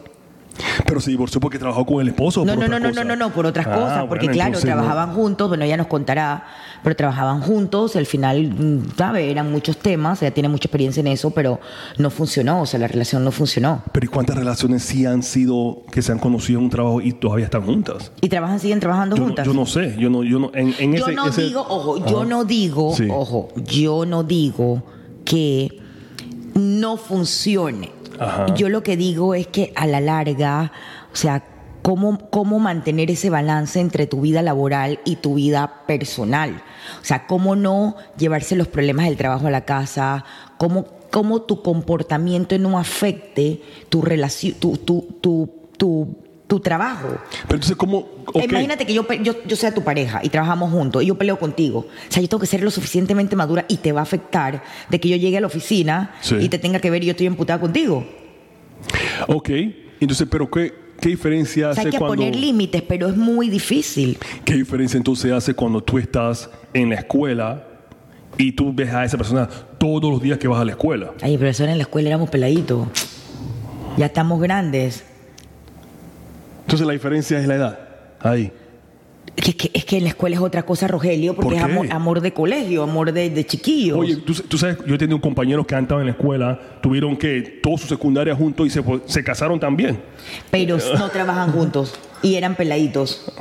Pero 0.85 0.99
se 0.99 1.11
divorció 1.11 1.39
porque 1.39 1.57
trabajó 1.59 1.85
con 1.85 2.01
el 2.01 2.09
esposo. 2.09 2.45
No, 2.45 2.55
no, 2.55 2.67
no, 2.67 2.79
no, 2.79 2.91
no, 2.91 3.03
no, 3.03 3.15
no, 3.15 3.29
por 3.31 3.45
otras 3.45 3.67
ah, 3.67 3.75
cosas. 3.75 4.05
Porque 4.07 4.27
claro, 4.27 4.59
trabajaban 4.59 5.13
juntos, 5.13 5.47
bueno, 5.47 5.63
ella 5.63 5.77
nos 5.77 5.87
contará, 5.87 6.45
pero 6.83 6.95
trabajaban 6.95 7.41
juntos, 7.41 7.95
al 7.95 8.05
final, 8.05 8.53
mm, 8.53 8.97
¿sabe? 8.97 9.31
Eran 9.31 9.51
muchos 9.51 9.77
temas, 9.77 10.21
ella 10.21 10.33
tiene 10.33 10.49
mucha 10.49 10.65
experiencia 10.65 11.01
en 11.01 11.07
eso, 11.07 11.31
pero 11.31 11.59
no 11.97 12.09
funcionó, 12.09 12.61
o 12.61 12.65
sea, 12.65 12.79
la 12.79 12.87
relación 12.87 13.23
no 13.23 13.31
funcionó. 13.31 13.83
Pero 13.91 14.05
¿y 14.05 14.09
cuántas 14.09 14.37
relaciones 14.37 14.83
sí 14.83 15.05
han 15.05 15.23
sido, 15.23 15.83
que 15.91 16.01
se 16.01 16.11
han 16.11 16.19
conocido 16.19 16.59
en 16.59 16.65
un 16.65 16.71
trabajo 16.71 17.01
y 17.01 17.13
todavía 17.13 17.45
están 17.45 17.63
juntas? 17.63 18.11
¿Y 18.21 18.29
trabajan, 18.29 18.59
siguen 18.59 18.79
trabajando 18.79 19.17
juntas? 19.17 19.45
yo 19.45 19.53
no 19.53 19.65
sé, 19.65 19.95
yo 19.97 20.09
no, 20.09 20.23
yo 20.23 20.39
no, 20.39 20.51
en, 20.53 20.73
en 20.79 20.93
yo 20.93 21.09
no 21.09 21.29
digo, 21.29 21.65
ojo, 21.67 22.05
yo 22.05 22.25
no 22.25 22.45
digo, 22.45 22.93
ojo, 23.09 23.49
yo 23.55 24.05
no 24.05 24.23
digo 24.23 24.83
que 25.25 25.79
no 26.55 26.97
funcione 26.97 27.98
yo 28.55 28.69
lo 28.69 28.83
que 28.83 28.97
digo 28.97 29.33
es 29.33 29.47
que 29.47 29.71
a 29.75 29.87
la 29.87 30.01
larga, 30.01 30.71
o 31.11 31.15
sea, 31.15 31.43
cómo, 31.81 32.29
cómo 32.29 32.59
mantener 32.59 33.11
ese 33.11 33.29
balance 33.29 33.79
entre 33.79 34.07
tu 34.07 34.21
vida 34.21 34.41
laboral 34.41 34.99
y 35.05 35.17
tu 35.17 35.35
vida 35.35 35.85
personal. 35.87 36.61
O 37.01 37.05
sea, 37.05 37.27
cómo 37.27 37.55
no 37.55 37.95
llevarse 38.17 38.55
los 38.55 38.67
problemas 38.67 39.05
del 39.05 39.17
trabajo 39.17 39.47
a 39.47 39.51
la 39.51 39.65
casa, 39.65 40.25
cómo, 40.57 40.85
cómo 41.11 41.41
tu 41.41 41.61
comportamiento 41.61 42.57
no 42.57 42.77
afecte 42.77 43.61
tu 43.89 44.01
relación, 44.01 44.55
tu, 44.59 44.77
tu, 44.77 45.07
tu, 45.21 45.49
tu 45.77 46.28
tu 46.49 46.59
trabajo. 46.59 47.07
Pero 47.43 47.55
entonces, 47.55 47.77
¿cómo? 47.77 48.09
Imagínate 48.33 48.85
que 48.85 48.93
yo, 48.93 49.05
yo, 49.21 49.55
sea 49.55 49.73
tu 49.73 49.83
pareja 49.83 50.19
y 50.23 50.29
trabajamos 50.29 50.71
juntos 50.71 51.03
y 51.03 51.05
yo 51.05 51.15
peleo 51.15 51.37
contigo. 51.37 51.79
O 51.79 52.11
sea, 52.11 52.21
yo 52.21 52.27
tengo 52.27 52.41
que 52.41 52.47
ser 52.47 52.63
lo 52.63 52.71
suficientemente 52.71 53.35
madura 53.35 53.65
y 53.69 53.77
te 53.77 53.91
va 53.91 53.99
a 53.99 54.03
afectar 54.03 54.63
de 54.89 54.99
que 54.99 55.07
yo 55.07 55.15
llegue 55.15 55.37
a 55.37 55.41
la 55.41 55.47
oficina 55.47 56.15
y 56.39 56.49
te 56.49 56.57
tenga 56.57 56.79
que 56.79 56.89
ver 56.89 57.03
y 57.03 57.05
yo 57.05 57.11
estoy 57.11 57.27
emputada 57.27 57.61
contigo. 57.61 58.03
Ok, 59.27 59.49
entonces, 59.99 60.27
pero 60.29 60.49
¿qué, 60.49 60.73
qué 60.99 61.09
diferencia 61.09 61.69
hace 61.69 61.81
hay 61.81 61.91
que 61.91 61.99
poner 61.99 62.35
límites, 62.35 62.81
pero 62.81 63.07
es 63.07 63.15
muy 63.15 63.47
difícil. 63.49 64.17
¿Qué 64.43 64.55
diferencia 64.55 64.97
entonces 64.97 65.31
hace 65.31 65.53
cuando 65.53 65.81
tú 65.81 65.99
estás 65.99 66.49
en 66.73 66.89
la 66.89 66.95
escuela 66.95 67.63
y 68.39 68.53
tú 68.53 68.73
ves 68.73 68.91
a 68.91 69.05
esa 69.05 69.17
persona 69.17 69.47
todos 69.77 70.11
los 70.11 70.19
días 70.19 70.39
que 70.39 70.47
vas 70.47 70.59
a 70.59 70.65
la 70.65 70.71
escuela? 70.71 71.13
Ay, 71.21 71.37
profesor, 71.37 71.69
en 71.69 71.77
la 71.77 71.83
escuela 71.83 72.09
éramos 72.09 72.31
peladitos. 72.31 72.87
Ya 73.97 74.07
estamos 74.07 74.41
grandes. 74.41 75.05
Entonces 76.69 76.85
la 76.85 76.93
diferencia 76.93 77.39
es 77.39 77.47
la 77.47 77.55
edad. 77.55 77.79
Ahí. 78.19 78.51
Es 79.35 79.55
que, 79.55 79.71
es 79.73 79.85
que 79.85 79.97
en 79.97 80.03
la 80.03 80.09
escuela 80.09 80.35
es 80.35 80.41
otra 80.41 80.63
cosa, 80.63 80.87
Rogelio, 80.87 81.33
porque 81.33 81.55
es 81.55 81.63
amor, 81.63 82.21
de 82.21 82.31
colegio, 82.31 82.83
amor 82.83 83.11
de, 83.11 83.31
de 83.31 83.43
chiquillos. 83.43 83.97
Oye, 83.97 84.17
tú, 84.17 84.57
sabes, 84.57 84.77
yo 84.85 84.93
he 84.93 84.97
tenido 84.99 85.19
compañeros 85.19 85.65
que 85.65 85.73
han 85.73 85.83
estado 85.83 86.01
en 86.01 86.05
la 86.05 86.11
escuela, 86.11 86.59
tuvieron 86.79 87.17
que 87.17 87.59
toda 87.63 87.79
su 87.79 87.87
secundaria 87.87 88.35
juntos 88.35 88.67
y 88.67 88.69
se, 88.69 88.83
se 89.05 89.23
casaron 89.23 89.59
también. 89.59 89.99
Pero 90.51 90.77
no 90.99 91.09
trabajan 91.09 91.51
juntos 91.53 91.95
y 92.21 92.35
eran 92.35 92.53
peladitos. 92.55 93.31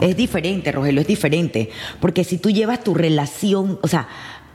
Es 0.00 0.16
diferente, 0.16 0.72
Rogelio, 0.72 1.02
es 1.02 1.06
diferente. 1.06 1.68
Porque 2.00 2.24
si 2.24 2.38
tú 2.38 2.48
llevas 2.48 2.82
tu 2.82 2.94
relación, 2.94 3.78
o 3.82 3.88
sea, 3.88 4.08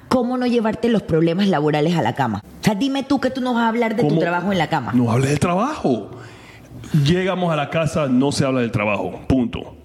¿cómo 0.08 0.40
no 0.40 0.48
llevarte 0.48 0.90
los 0.90 1.04
problemas 1.04 1.48
laborales 1.48 1.96
a 1.96 2.02
la 2.02 2.16
cama? 2.16 2.42
O 2.60 2.64
sea, 2.64 2.74
dime 2.74 3.04
tú 3.04 3.20
que 3.20 3.30
tú 3.30 3.42
no 3.42 3.54
vas 3.54 3.66
a 3.66 3.68
hablar 3.68 3.96
de 3.96 4.04
tu 4.04 4.18
trabajo 4.18 4.52
en 4.52 4.58
la 4.58 4.68
cama. 4.68 4.94
No 4.96 5.12
hables 5.12 5.30
del 5.30 5.40
trabajo. 5.40 6.10
Llegamos 6.94 7.52
a 7.52 7.56
la 7.56 7.70
casa, 7.70 8.08
no 8.08 8.32
se 8.32 8.46
habla 8.46 8.62
del 8.62 8.72
trabajo, 8.72 9.20
punto. 9.28 9.76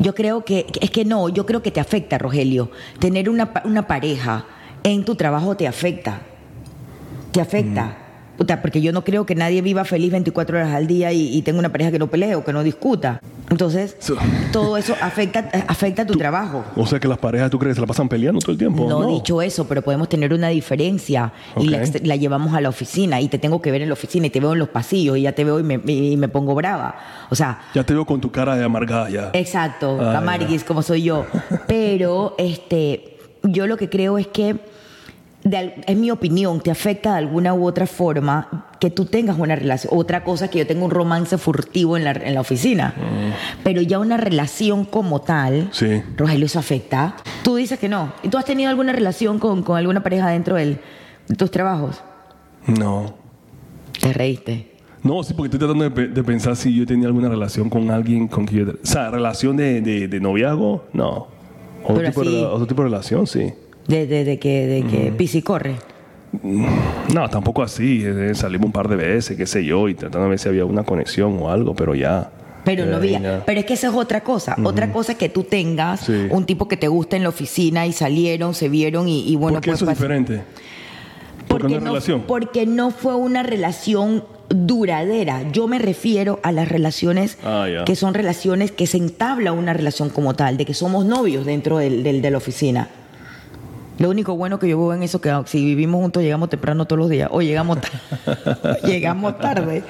Yo 0.00 0.14
creo 0.14 0.44
que, 0.44 0.66
es 0.80 0.90
que 0.90 1.04
no, 1.04 1.28
yo 1.28 1.46
creo 1.46 1.62
que 1.62 1.70
te 1.70 1.78
afecta, 1.78 2.18
Rogelio. 2.18 2.70
Tener 2.98 3.28
una, 3.30 3.52
una 3.64 3.86
pareja 3.86 4.44
en 4.82 5.04
tu 5.04 5.14
trabajo 5.14 5.56
te 5.56 5.68
afecta. 5.68 6.22
Te 7.30 7.40
afecta. 7.40 7.96
porque 8.60 8.80
yo 8.80 8.92
no 8.92 9.04
creo 9.04 9.24
que 9.24 9.36
nadie 9.36 9.62
viva 9.62 9.84
feliz 9.84 10.10
24 10.10 10.58
horas 10.58 10.74
al 10.74 10.88
día 10.88 11.12
y, 11.12 11.40
tenga 11.42 11.60
una 11.60 11.70
pareja 11.70 11.92
que 11.92 11.98
no 11.98 12.08
pelee 12.08 12.34
o 12.34 12.44
que 12.44 12.52
no 12.52 12.64
discuta. 12.64 13.20
Entonces, 13.52 13.96
So- 14.00 14.16
todo 14.50 14.76
eso 14.78 14.94
afecta, 15.00 15.48
afecta 15.68 16.06
tu 16.06 16.14
trabajo. 16.14 16.64
O 16.74 16.86
sea 16.86 16.98
que 16.98 17.06
las 17.06 17.18
parejas, 17.18 17.50
¿tú 17.50 17.58
crees 17.58 17.72
que 17.72 17.74
se 17.76 17.80
la 17.82 17.86
pasan 17.86 18.08
peleando 18.08 18.40
todo 18.40 18.52
el 18.52 18.58
tiempo? 18.58 18.88
No, 18.88 19.06
dicho 19.06 19.40
eso, 19.42 19.68
pero 19.68 19.82
podemos 19.82 20.08
tener 20.08 20.32
una 20.32 20.48
diferencia 20.48 21.32
y 21.60 21.68
la, 21.68 22.16
llevamos 22.16 22.54
a 22.54 22.60
la 22.62 22.70
oficina 22.70 23.20
y 23.20 23.28
te 23.28 23.38
tengo 23.38 23.60
que 23.60 23.70
ver 23.70 23.82
en 23.82 23.88
la 23.88 23.92
oficina 23.92 24.26
y 24.26 24.30
te 24.30 24.40
veo 24.40 24.54
en 24.54 24.58
los 24.58 24.68
pasillos 24.70 25.18
y 25.18 25.22
ya 25.22 25.32
te 25.32 25.44
veo 25.44 25.60
y 25.60 25.62
me, 25.62 25.74
y 25.86 26.16
me 26.16 26.28
pongo 26.28 26.54
brava. 26.54 26.96
O 27.30 27.34
sea, 27.34 27.60
Ya 27.74 27.84
te 27.84 27.92
veo 27.92 28.06
con 28.06 28.20
tu 28.20 28.30
cara 28.32 28.56
de 28.56 28.64
amargada 28.64 29.10
ya. 29.10 29.30
exacto, 29.34 29.98
Ah, 30.00 30.14
Camarguis, 30.14 30.64
como 30.64 30.82
soy 30.82 31.02
yo. 31.02 31.26
Pero 31.68 32.34
este, 32.38 33.18
yo 33.42 33.66
lo 33.66 33.76
que 33.76 33.88
creo 33.90 34.16
es 34.18 34.26
que, 34.28 34.56
de 35.44 35.74
es 35.86 35.96
mi 35.96 36.10
opinión, 36.10 36.60
te 36.60 36.70
afecta 36.70 37.12
de 37.12 37.18
alguna 37.18 37.52
u 37.54 37.66
otra 37.66 37.86
forma 37.86 38.66
que 38.78 38.90
tú 38.90 39.04
tengas 39.06 39.38
una 39.38 39.54
relación. 39.56 39.92
Otra 39.96 40.24
cosa 40.24 40.48
que 40.48 40.58
yo 40.60 40.66
tengo 40.66 40.84
un 40.84 40.90
romance 40.90 41.36
furtivo 41.38 41.96
en 41.96 42.04
la, 42.04 42.12
en 42.12 42.34
la 42.34 42.40
oficina. 42.40 42.94
Pero 43.64 43.80
ya 43.82 43.98
una 43.98 44.16
relación 44.16 44.84
como 44.84 45.20
tal, 45.20 45.64
Mm. 45.64 45.68
Sí. 45.72 46.02
Rogelio, 46.16 46.46
eso 46.46 46.58
afecta. 46.58 47.16
Tú 47.42 47.56
dices 47.56 47.78
que 47.78 47.88
no. 47.88 48.12
¿Y 48.22 48.28
tú 48.28 48.38
has 48.38 48.44
tenido 48.44 48.70
alguna 48.70 48.92
relación 48.92 49.38
con, 49.38 49.62
con 49.62 49.76
alguna 49.76 50.02
pareja 50.02 50.28
dentro 50.30 50.56
del- 50.56 50.78
de 51.28 51.34
tus 51.36 51.50
trabajos? 51.50 52.00
No. 52.66 53.14
Te 54.00 54.12
reíste. 54.12 54.68
No, 55.02 55.22
sí, 55.24 55.34
porque 55.34 55.48
estoy 55.48 55.58
tratando 55.58 55.82
de, 55.84 55.90
pe- 55.90 56.08
de 56.08 56.22
pensar 56.24 56.54
si 56.54 56.74
yo 56.74 56.86
tenía 56.86 57.08
alguna 57.08 57.28
relación 57.28 57.68
con 57.68 57.90
alguien 57.90 58.28
con 58.28 58.46
quien 58.46 58.66
yo... 58.66 58.72
O 58.72 58.76
sea, 58.86 59.10
relación 59.10 59.56
de, 59.56 59.80
de, 59.80 60.06
de 60.06 60.20
noviazgo, 60.20 60.84
no. 60.92 61.26
Otro 61.84 62.04
tipo, 62.04 62.20
así- 62.22 62.44
otro 62.44 62.66
tipo 62.66 62.82
de 62.82 62.88
relación, 62.88 63.26
sí. 63.26 63.52
De, 63.86 64.06
de- 64.06 64.24
de 64.24 64.38
que, 64.38 64.66
de 64.66 64.82
que 64.84 65.10
Mm. 65.10 65.16
pisa 65.16 65.38
y 65.38 65.42
corre. 65.42 65.74
No, 67.12 67.28
tampoco 67.28 67.62
así. 67.62 68.02
eh, 68.04 68.34
salimos 68.34 68.66
un 68.66 68.72
par 68.72 68.88
de 68.88 68.96
veces, 68.96 69.36
qué 69.36 69.46
sé 69.46 69.64
yo, 69.64 69.88
y 69.88 69.94
tratando 69.94 70.24
de 70.24 70.30
ver 70.30 70.38
si 70.38 70.48
había 70.48 70.64
una 70.64 70.82
conexión 70.84 71.36
o 71.40 71.50
algo, 71.50 71.74
pero 71.74 71.94
ya. 71.94 72.30
Pero 72.64 72.86
no 72.86 72.92
Eh, 72.92 72.96
había. 72.96 73.20
ya. 73.20 73.42
Pero 73.44 73.60
es 73.60 73.66
que 73.66 73.74
esa 73.74 73.88
es 73.88 73.94
otra 73.94 74.22
cosa. 74.22 74.56
Otra 74.62 74.92
cosa 74.92 75.12
es 75.12 75.18
que 75.18 75.28
tú 75.28 75.42
tengas 75.42 76.00
Sí. 76.00 76.26
un 76.30 76.46
tipo 76.46 76.68
que 76.68 76.76
te 76.76 76.88
gusta 76.88 77.16
en 77.16 77.24
la 77.24 77.28
oficina 77.28 77.86
y 77.86 77.92
salieron, 77.92 78.54
se 78.54 78.68
vieron 78.68 79.08
y, 79.08 79.28
y 79.28 79.36
bueno, 79.36 79.56
¿Por 79.56 79.62
qué 79.64 79.70
pues 79.72 79.82
eso 79.82 79.90
es 79.90 79.98
diferente? 79.98 80.42
Porque 81.48 81.74
no 81.80 81.80
relación. 81.80 82.22
porque 82.26 82.64
no 82.66 82.92
fue 82.92 83.14
una 83.16 83.42
relación 83.42 84.24
duradera. 84.48 85.50
Yo 85.52 85.66
me 85.66 85.78
refiero 85.78 86.38
a 86.42 86.52
las 86.52 86.68
relaciones 86.68 87.36
Ah, 87.44 87.66
que 87.84 87.96
son 87.96 88.14
relaciones 88.14 88.70
que 88.70 88.86
se 88.86 88.96
entabla 88.96 89.52
una 89.52 89.72
relación 89.74 90.08
como 90.08 90.34
tal, 90.34 90.56
de 90.56 90.64
que 90.64 90.72
somos 90.74 91.04
novios 91.04 91.44
dentro 91.44 91.78
del, 91.78 92.02
del- 92.02 92.22
de 92.22 92.30
la 92.30 92.38
oficina. 92.38 92.88
Lo 93.98 94.10
único 94.10 94.36
bueno 94.36 94.58
que 94.58 94.68
yo 94.68 94.78
veo 94.78 94.94
en 94.94 95.02
eso 95.02 95.20
que 95.20 95.30
si 95.46 95.64
vivimos 95.64 96.00
juntos 96.00 96.22
llegamos 96.22 96.48
temprano 96.50 96.86
todos 96.86 96.98
los 96.98 97.10
días 97.10 97.28
o 97.32 97.40
llegamos 97.42 97.78
tarde, 97.80 98.78
llegamos 98.86 99.38
tarde. 99.38 99.82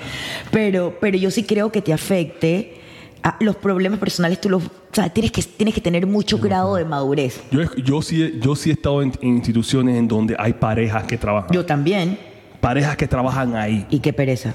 Pero, 0.50 0.96
pero 1.00 1.16
yo 1.16 1.30
sí 1.30 1.44
creo 1.44 1.70
que 1.72 1.80
te 1.80 1.92
afecte 1.92 2.74
a 3.22 3.36
los 3.40 3.56
problemas 3.56 3.98
personales. 4.00 4.40
Tú 4.40 4.50
los, 4.50 4.64
o 4.64 4.70
sea, 4.92 5.08
tienes 5.08 5.30
que, 5.30 5.42
tienes 5.42 5.74
que 5.74 5.80
tener 5.80 6.06
mucho 6.06 6.38
grado 6.38 6.74
de 6.74 6.84
madurez. 6.84 7.40
Yo, 7.50 7.60
yo, 7.76 8.02
sí, 8.02 8.22
he- 8.22 8.38
yo 8.40 8.56
sí 8.56 8.70
he 8.70 8.72
estado 8.72 9.02
en, 9.02 9.12
en 9.22 9.28
instituciones 9.36 9.96
en 9.96 10.08
donde 10.08 10.34
hay 10.38 10.52
parejas 10.54 11.04
que 11.04 11.16
trabajan. 11.16 11.50
Yo 11.52 11.64
también. 11.64 12.18
parejas 12.60 12.96
que 12.96 13.06
trabajan 13.08 13.54
ahí. 13.56 13.86
Y 13.90 14.00
qué 14.00 14.12
pereza. 14.12 14.54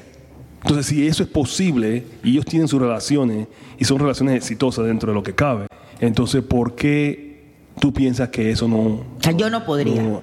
Entonces, 0.62 0.88
si 0.88 1.08
eso 1.08 1.24
es 1.24 1.30
posible 1.30 2.04
y 2.24 2.32
ellos 2.32 2.46
tienen 2.46 2.68
sus 2.68 2.82
relaciones 2.82 3.48
y 3.80 3.86
son 3.86 4.00
relaciones 4.00 4.36
exitosas 4.36 4.86
dentro 4.86 5.12
de 5.12 5.16
lo 5.16 5.24
que 5.24 5.34
cabe, 5.34 5.68
entonces, 6.02 6.44
¿por 6.44 6.76
qué 6.76 7.27
tú 7.80 7.94
piensas 7.94 8.30
que 8.30 8.50
eso 8.52 8.68
no... 8.68 8.78
O 8.78 9.06
sea, 9.22 9.32
yo 9.34 9.50
no 9.50 9.66
podría. 9.66 10.02
no- 10.02 10.22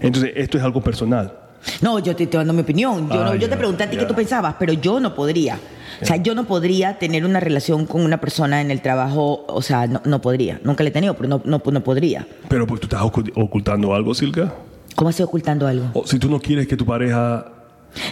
entonces, 0.00 0.32
esto 0.36 0.58
es 0.58 0.64
algo 0.64 0.82
personal. 0.82 1.32
No, 1.80 1.98
yo 1.98 2.14
te 2.14 2.24
estoy 2.24 2.38
dando 2.38 2.52
mi 2.52 2.60
opinión. 2.60 3.08
Yo, 3.08 3.20
Ah, 3.22 3.24
no- 3.26 3.34
yo 3.34 3.42
ya, 3.42 3.48
te 3.48 3.56
pregunté 3.56 3.84
a 3.84 3.90
ti 3.90 3.96
qué 3.96 4.04
tú 4.04 4.14
pensabas, 4.14 4.56
pero 4.58 4.72
yo 4.74 5.00
no 5.00 5.14
podría. 5.14 5.58
O 6.02 6.04
sea, 6.04 6.16
yo 6.16 6.34
no 6.34 6.44
podría 6.44 6.98
tener 6.98 7.24
una 7.24 7.40
relación 7.40 7.86
con 7.86 8.02
una 8.02 8.20
persona 8.20 8.60
en 8.60 8.70
el 8.70 8.82
trabajo, 8.82 9.44
o 9.48 9.62
sea, 9.62 9.86
no, 9.86 10.02
no 10.04 10.20
podría. 10.20 10.60
Nunca 10.64 10.82
la 10.82 10.90
he 10.90 10.92
tenido, 10.92 11.14
pero 11.14 11.28
no, 11.28 11.40
no, 11.44 11.62
no 11.64 11.80
podría. 11.82 12.26
Pero 12.48 12.66
pues 12.66 12.80
tú 12.80 12.86
estás 12.86 13.00
ocult- 13.00 13.32
ocultando 13.36 13.94
algo, 13.94 14.12
Silka. 14.14 14.52
¿Cómo 14.96 15.08
así 15.10 15.22
ocultando 15.22 15.66
algo? 15.66 15.86
O 15.94 16.06
si 16.06 16.18
tú 16.18 16.28
no 16.28 16.38
quieres 16.40 16.66
que 16.66 16.76
tu 16.76 16.84
pareja... 16.84 17.46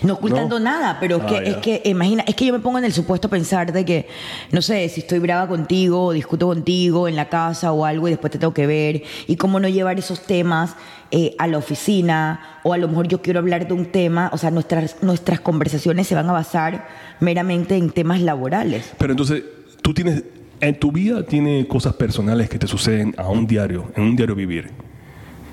No 0.03 0.15
ocultando 0.15 0.59
No. 0.59 0.65
nada, 0.65 0.99
pero 1.01 1.17
es 1.17 1.23
Ah, 1.23 1.27
que, 1.27 1.35
ya. 1.35 1.41
es 1.43 1.57
que, 1.59 1.83
imagina, 1.87 2.25
es 2.27 2.35
que 2.35 2.47
yo 2.47 2.53
me 2.53 2.59
pongo 2.61 2.79
en 2.79 2.85
el 2.85 2.93
supuesto 2.93 3.29
pensar 3.29 3.73
de 3.73 3.85
que, 3.85 4.09
no 4.51 4.63
sé, 4.63 4.89
si 4.89 5.01
estoy 5.01 5.19
brava 5.19 5.49
contigo, 5.49 6.07
o 6.07 6.13
discuto 6.13 6.47
contigo 6.47 7.09
en 7.09 7.17
la 7.17 7.29
casa 7.29 7.73
o 7.73 7.85
algo 7.85 8.09
y 8.09 8.13
después 8.13 8.31
te 8.31 8.39
tengo 8.39 8.55
que 8.55 8.67
ver, 8.67 9.03
y 9.27 9.37
cómo 9.37 9.61
no 9.61 9.69
llevar 9.69 9.99
esos 9.99 10.23
temas 10.23 10.75
eh, 11.11 11.35
a 11.39 11.47
la 11.47 11.59
oficina, 11.59 12.59
o 12.63 12.73
a 12.73 12.79
lo 12.79 12.89
mejor 12.89 13.07
yo 13.09 13.21
quiero 13.23 13.39
hablar 13.41 13.67
de 13.69 13.75
un 13.75 13.87
tema, 13.87 14.31
o 14.33 14.39
sea, 14.39 14.51
nuestras, 14.51 14.97
nuestras 15.03 15.41
conversaciones 15.41 16.07
se 16.07 16.15
van 16.15 16.29
a 16.29 16.33
basar 16.33 16.87
meramente 17.21 17.77
en 17.77 17.91
temas 17.91 18.21
laborales. 18.21 18.93
Pero 18.99 19.13
entonces, 19.13 19.43
tú 19.83 19.93
tienes... 19.95 20.23
En 20.61 20.79
tu 20.79 20.93
vida 20.93 21.25
tiene 21.25 21.67
cosas 21.67 21.95
personales 21.95 22.49
que 22.49 22.57
te 22.57 22.69
suceden 22.69 23.17
a 23.19 23.29
un 23.29 23.49
diario, 23.49 23.91
en 23.97 24.05
un 24.05 24.15
diario 24.15 24.37
vivir. 24.37 24.71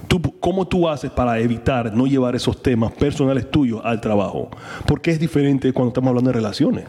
Tú, 0.10 0.22
¿Cómo 0.40 0.68
tú 0.68 0.90
haces 0.90 1.12
para 1.12 1.40
evitar 1.40 1.94
no 1.94 2.06
llevar 2.08 2.36
esos 2.36 2.62
temas 2.62 2.92
personales 2.92 3.50
tuyos 3.50 3.80
al 3.86 4.02
trabajo? 4.02 4.50
Porque 4.86 5.12
es 5.12 5.20
diferente 5.20 5.72
cuando 5.72 5.90
estamos 5.90 6.10
hablando 6.10 6.32
de 6.32 6.34
relaciones. 6.36 6.86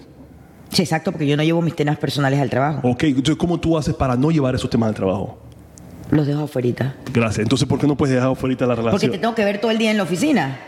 Sí, 0.71 0.83
exacto, 0.83 1.13
porque 1.13 1.27
yo 1.27 1.37
no 1.37 1.43
llevo 1.43 1.61
mis 1.63 1.77
temas 1.77 1.99
personales 1.99 2.41
al 2.41 2.49
trabajo. 2.51 2.81
Ok, 2.89 3.05
entonces 3.05 3.37
¿cómo 3.37 3.61
tú 3.61 3.77
haces 3.77 3.95
para 3.95 4.17
no 4.17 4.31
llevar 4.31 4.55
esos 4.55 4.71
temas 4.71 4.89
al 4.89 4.95
trabajo? 4.95 5.39
Los 6.11 6.27
dejo 6.27 6.45
afuera. 6.45 6.97
Gracias. 7.13 7.41
Entonces, 7.45 7.69
¿por 7.69 7.79
qué 7.79 7.87
no 7.87 7.97
puedes 7.97 8.15
dejar 8.15 8.33
afuera 8.33 8.55
la 8.59 8.67
Porque 8.75 8.83
relación? 8.83 9.13
te 9.13 9.19
tengo 9.19 9.35
que 9.35 9.45
ver 9.45 9.61
todo 9.61 9.71
el 9.71 9.79
día 9.79 9.91
en 9.91 9.97
la 9.97 10.03
oficina. 10.03 10.59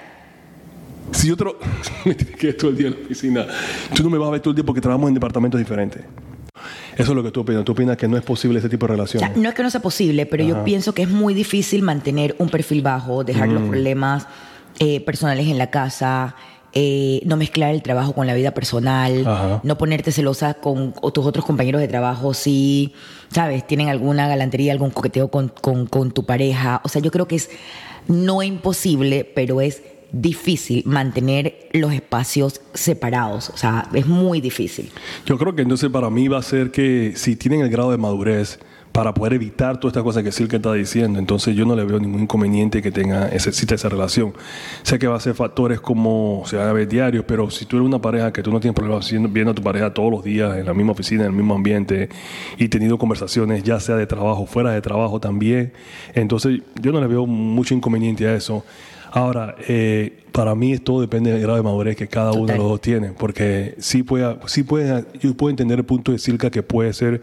Si 1.12 1.28
yo 1.28 1.37
me 2.04 2.14
tienes 2.14 2.37
que 2.37 2.47
ver 2.49 2.56
todo 2.56 2.71
el 2.71 2.76
día 2.76 2.88
en 2.88 2.94
la 2.94 3.00
oficina, 3.04 3.47
tú 3.94 4.02
no 4.02 4.11
me 4.11 4.18
vas 4.18 4.28
a 4.28 4.32
ver 4.32 4.40
todo 4.40 4.50
el 4.50 4.56
día 4.56 4.64
porque 4.64 4.80
trabajamos 4.80 5.09
en 5.09 5.14
departamentos 5.14 5.59
diferentes. 5.59 6.02
Eso 6.97 7.11
es 7.13 7.17
lo 7.17 7.23
que 7.23 7.31
tú 7.31 7.41
opinas. 7.41 7.65
Tú 7.65 7.73
opinas 7.73 7.97
que 7.97 8.07
no 8.09 8.17
es 8.17 8.23
posible 8.23 8.59
ese 8.59 8.69
tipo 8.69 8.87
de 8.87 8.93
O 8.93 8.97
relación. 8.97 9.21
sea, 9.21 9.33
no 9.35 9.49
es 9.49 9.55
que 9.55 9.63
no 9.63 9.71
sea 9.71 9.81
posible, 9.83 10.27
pero 10.27 10.45
yo 10.45 10.65
pienso 10.65 10.93
que 10.95 11.03
es 11.03 11.09
muy 11.11 11.35
difícil 11.35 11.83
mantener 11.83 12.35
un 12.39 12.49
perfil 12.49 12.83
bajo, 12.83 13.25
dejar 13.25 13.49
Mm. 13.49 13.53
los 13.55 13.63
problemas 13.69 14.27
eh, 14.79 15.01
personales 15.01 15.47
en 15.49 15.59
la 15.59 15.71
casa, 15.71 16.35
eh, 16.73 17.21
no 17.27 17.37
mezclar 17.37 17.75
el 17.75 17.83
trabajo 17.83 18.15
con 18.15 18.27
la 18.27 18.33
vida 18.35 18.53
personal, 18.53 19.27
Ajá. 19.27 19.61
no 19.63 19.77
ponerte 19.77 20.11
celosa 20.13 20.55
con 20.55 20.95
tus 21.13 21.27
otros 21.27 21.45
compañeros 21.45 21.81
de 21.83 21.89
trabajo 21.89 22.33
si, 22.33 22.95
¿sabes? 23.31 23.67
Tienen 23.67 23.91
alguna 23.91 24.29
galantería, 24.29 24.73
algún 24.73 24.89
coqueteo 24.91 25.29
con, 25.29 25.49
con- 25.49 25.87
con 25.87 26.11
tu 26.13 26.25
pareja. 26.25 26.81
O 26.85 26.89
sea, 26.89 27.03
yo 27.03 27.11
creo 27.11 27.29
que 27.29 27.37
es 27.37 27.51
no 28.09 28.43
imposible, 28.43 29.31
pero 29.35 29.61
es 29.61 29.83
difícil 30.12 30.83
mantener 30.87 31.69
los 31.73 31.92
espacios 31.92 32.61
separados. 32.75 33.50
O 33.50 33.57
sea, 33.57 33.88
es 33.95 34.07
muy 34.07 34.40
difícil. 34.40 34.90
Yo 35.26 35.38
creo 35.38 35.54
que 35.54 35.62
entonces 35.62 35.90
para 35.90 36.11
mí 36.11 36.28
va 36.28 36.38
a 36.38 36.42
ser 36.42 36.71
que 36.71 37.14
si 37.16 37.37
tienen 37.37 37.62
el 37.62 37.71
grado 37.71 37.90
de 37.90 37.99
madurez 37.99 38.61
para 38.92 39.14
poder 39.14 39.33
evitar 39.33 39.81
todas 39.81 39.92
estas 39.92 40.02
cosas 40.02 40.23
que 40.23 40.31
Silke 40.31 40.57
está 40.57 40.73
diciendo, 40.75 41.19
entonces 41.19 41.57
yo 41.57 41.64
no 41.64 41.75
le 41.75 41.85
veo 41.85 41.99
ningún 41.99 42.23
inconveniente 42.23 42.83
que 42.83 42.92
tenga 42.92 43.28
exista 43.28 43.75
esa 43.75 43.88
relación. 43.88 44.35
Sé 44.83 44.99
que 44.99 45.07
va 45.07 45.16
a 45.16 45.21
ser 45.21 45.35
factores 45.35 45.81
como 45.81 46.42
se 46.45 46.57
van 46.57 46.69
a 46.69 46.73
ver 46.75 46.87
diarios, 46.87 47.25
pero 47.26 47.50
si 47.50 47.64
tú 47.64 47.76
eres 47.76 47.87
una 47.87 48.00
pareja 48.00 48.33
que 48.33 48.42
tú 48.42 48.52
no 48.52 48.61
tienes 48.61 48.76
problemas 48.76 49.11
viendo 49.33 49.52
a 49.52 49.54
tu 49.54 49.62
pareja 49.62 49.95
todos 49.95 50.11
los 50.11 50.23
días 50.23 50.59
en 50.59 50.66
la 50.66 50.75
misma 50.75 50.92
oficina, 50.92 51.23
en 51.23 51.31
el 51.31 51.37
mismo 51.37 51.54
ambiente 51.54 52.11
y 52.59 52.69
tenido 52.69 52.99
conversaciones 52.99 53.62
ya 53.62 53.81
sea 53.81 53.97
de 53.97 54.07
trabajo, 54.07 54.45
fuera 54.45 54.73
de 54.73 54.83
trabajo 54.83 55.21
también, 55.21 55.73
entonces 56.14 56.61
yo 56.81 56.92
no 56.92 57.00
le 57.00 57.07
veo 57.07 57.26
mucho 57.26 57.75
inconveniente 57.75 58.28
a 58.28 58.35
eso. 58.35 58.62
Ahora, 59.14 59.54
eh, 59.69 60.25
para 60.33 60.54
mí 60.54 60.78
todo 60.78 61.02
depende 61.02 61.31
del 61.31 61.42
grado 61.42 61.57
de 61.59 61.62
madurez 61.62 61.97
que 61.97 62.09
cada 62.09 62.33
uno 62.33 62.47
de 62.47 62.57
los 62.57 62.66
dos 62.66 62.81
tiene, 62.81 63.09
porque 63.11 63.75
sí 63.78 64.02
puede, 64.02 64.38
sí 64.47 64.62
puede, 64.62 65.04
yo 65.21 65.37
puedo 65.37 65.50
entender 65.50 65.78
el 65.78 65.85
punto 65.85 66.12
de 66.12 66.19
Silka 66.19 66.50
que 66.50 66.62
puede 66.62 66.95
ser 66.95 67.21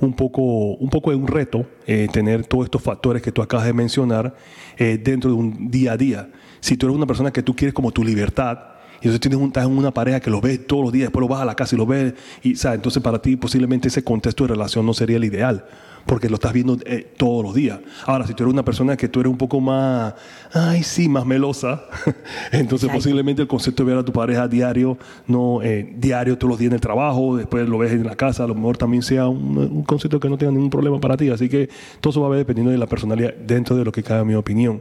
un 0.00 0.14
poco, 0.14 0.42
un 0.42 0.90
poco 0.90 1.10
de 1.10 1.16
un 1.16 1.28
reto 1.28 1.64
eh, 1.86 2.08
tener 2.12 2.44
todos 2.44 2.64
estos 2.64 2.82
factores 2.82 3.22
que 3.22 3.30
tú 3.30 3.40
acabas 3.40 3.66
de 3.66 3.72
mencionar 3.72 4.34
eh, 4.76 4.98
dentro 5.02 5.30
de 5.30 5.36
un 5.36 5.70
día 5.70 5.92
a 5.92 5.96
día. 5.96 6.28
Si 6.58 6.76
tú 6.76 6.86
eres 6.86 6.96
una 6.96 7.06
persona 7.06 7.32
que 7.32 7.44
tú 7.44 7.54
quieres 7.54 7.72
como 7.72 7.92
tu 7.92 8.02
libertad, 8.02 8.58
y 9.00 9.06
entonces 9.06 9.20
tienes 9.20 9.38
un, 9.38 9.46
estás 9.46 9.64
en 9.64 9.78
una 9.78 9.92
pareja 9.92 10.18
que 10.18 10.30
lo 10.30 10.40
ves 10.40 10.66
todos 10.66 10.82
los 10.82 10.92
días, 10.92 11.06
después 11.06 11.20
lo 11.20 11.28
vas 11.28 11.40
a 11.40 11.44
la 11.44 11.54
casa 11.54 11.76
y 11.76 11.78
lo 11.78 11.86
ves, 11.86 12.14
y 12.42 12.56
¿sabes? 12.56 12.78
entonces 12.78 13.00
para 13.00 13.22
ti 13.22 13.36
posiblemente 13.36 13.86
ese 13.86 14.02
contexto 14.02 14.42
de 14.42 14.48
relación 14.48 14.84
no 14.84 14.92
sería 14.92 15.18
el 15.18 15.24
ideal, 15.24 15.64
porque 16.08 16.30
lo 16.30 16.36
estás 16.36 16.54
viendo 16.54 16.78
eh, 16.86 17.06
todos 17.18 17.44
los 17.44 17.54
días. 17.54 17.80
Ahora, 18.06 18.26
si 18.26 18.32
tú 18.32 18.42
eres 18.44 18.54
una 18.54 18.64
persona 18.64 18.96
que 18.96 19.08
tú 19.08 19.20
eres 19.20 19.30
un 19.30 19.36
poco 19.36 19.60
más, 19.60 20.14
ay 20.54 20.82
sí, 20.82 21.06
más 21.06 21.26
melosa, 21.26 21.84
entonces 22.52 22.90
posiblemente 22.90 23.42
el 23.42 23.48
concepto 23.48 23.84
de 23.84 23.90
ver 23.90 23.98
a 23.98 24.04
tu 24.04 24.12
pareja 24.12 24.48
diario, 24.48 24.96
no 25.26 25.62
eh, 25.62 25.94
diario 25.98 26.38
todos 26.38 26.48
los 26.48 26.58
días 26.58 26.70
en 26.70 26.76
el 26.76 26.80
trabajo, 26.80 27.36
después 27.36 27.68
lo 27.68 27.76
ves 27.76 27.92
en 27.92 28.04
la 28.04 28.16
casa, 28.16 28.44
a 28.44 28.46
lo 28.46 28.54
mejor 28.54 28.78
también 28.78 29.02
sea 29.02 29.28
un, 29.28 29.58
un 29.58 29.82
concepto 29.82 30.18
que 30.18 30.30
no 30.30 30.38
tenga 30.38 30.50
ningún 30.50 30.70
problema 30.70 30.98
para 30.98 31.14
ti. 31.18 31.28
Así 31.28 31.50
que 31.50 31.68
todo 32.00 32.10
eso 32.10 32.22
va 32.22 32.28
a 32.28 32.30
ver 32.30 32.38
dependiendo 32.38 32.72
de 32.72 32.78
la 32.78 32.86
personalidad 32.86 33.34
dentro 33.34 33.76
de 33.76 33.84
lo 33.84 33.92
que 33.92 34.02
cabe 34.02 34.24
mi 34.24 34.34
opinión. 34.34 34.80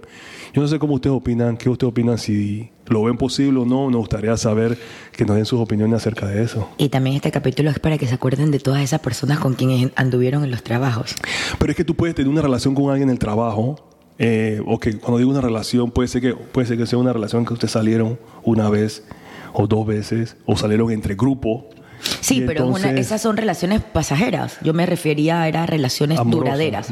Yo 0.53 0.62
no 0.62 0.67
sé 0.69 0.79
cómo 0.79 0.93
ustedes 0.93 1.15
opinan, 1.15 1.57
qué 1.57 1.69
ustedes 1.69 1.91
opinan, 1.91 2.17
si 2.17 2.72
lo 2.89 3.03
ven 3.03 3.17
posible 3.17 3.60
o 3.60 3.65
no, 3.65 3.89
nos 3.89 4.00
gustaría 4.00 4.36
saber 4.38 4.77
que 5.12 5.25
nos 5.25 5.36
den 5.36 5.46
sus 5.46 5.60
opiniones 5.60 5.98
acerca 5.98 6.27
de 6.27 6.43
eso. 6.43 6.69
Y 6.77 6.89
también 6.89 7.15
este 7.15 7.31
capítulo 7.31 7.69
es 7.69 7.79
para 7.79 7.98
que 7.98 8.07
se 8.07 8.15
acuerden 8.15 8.51
de 8.51 8.60
todas 8.60 8.81
esas 8.81 9.01
personas 9.01 9.39
con 9.39 9.55
quienes 9.55 9.91
anduvieron 9.96 10.43
en 10.43 10.51
los 10.51 10.63
trabajos. 10.63 11.15
Pero 11.59 11.71
es 11.71 11.77
que 11.77 11.83
tú 11.83 11.95
puedes 11.95 12.15
tener 12.15 12.29
una 12.29 12.41
relación 12.41 12.75
con 12.75 12.89
alguien 12.89 13.09
en 13.09 13.13
el 13.13 13.19
trabajo, 13.19 13.75
eh, 14.19 14.62
o 14.65 14.79
que 14.79 14.97
cuando 14.97 15.19
digo 15.19 15.29
una 15.29 15.41
relación, 15.41 15.91
puede 15.91 16.07
ser 16.07 16.21
que 16.21 16.33
puede 16.33 16.67
ser 16.67 16.77
que 16.77 16.86
sea 16.86 17.00
una 17.00 17.13
relación 17.13 17.45
que 17.45 17.53
ustedes 17.53 17.71
salieron 17.71 18.19
una 18.43 18.69
vez 18.69 19.03
o 19.53 19.67
dos 19.67 19.86
veces, 19.86 20.38
o 20.45 20.55
salieron 20.57 20.91
entre 20.91 21.15
grupos, 21.15 21.63
Sí, 22.21 22.37
Y 22.37 22.41
pero 22.41 22.67
una- 22.67 22.91
esas 22.91 23.21
son 23.21 23.37
relaciones 23.37 23.81
pasajeras. 23.81 24.57
Yo 24.61 24.73
me 24.73 24.85
refería 24.85 25.41
a 25.41 25.47
era 25.47 25.65
relaciones 25.65 26.19
duraderas. 26.25 26.89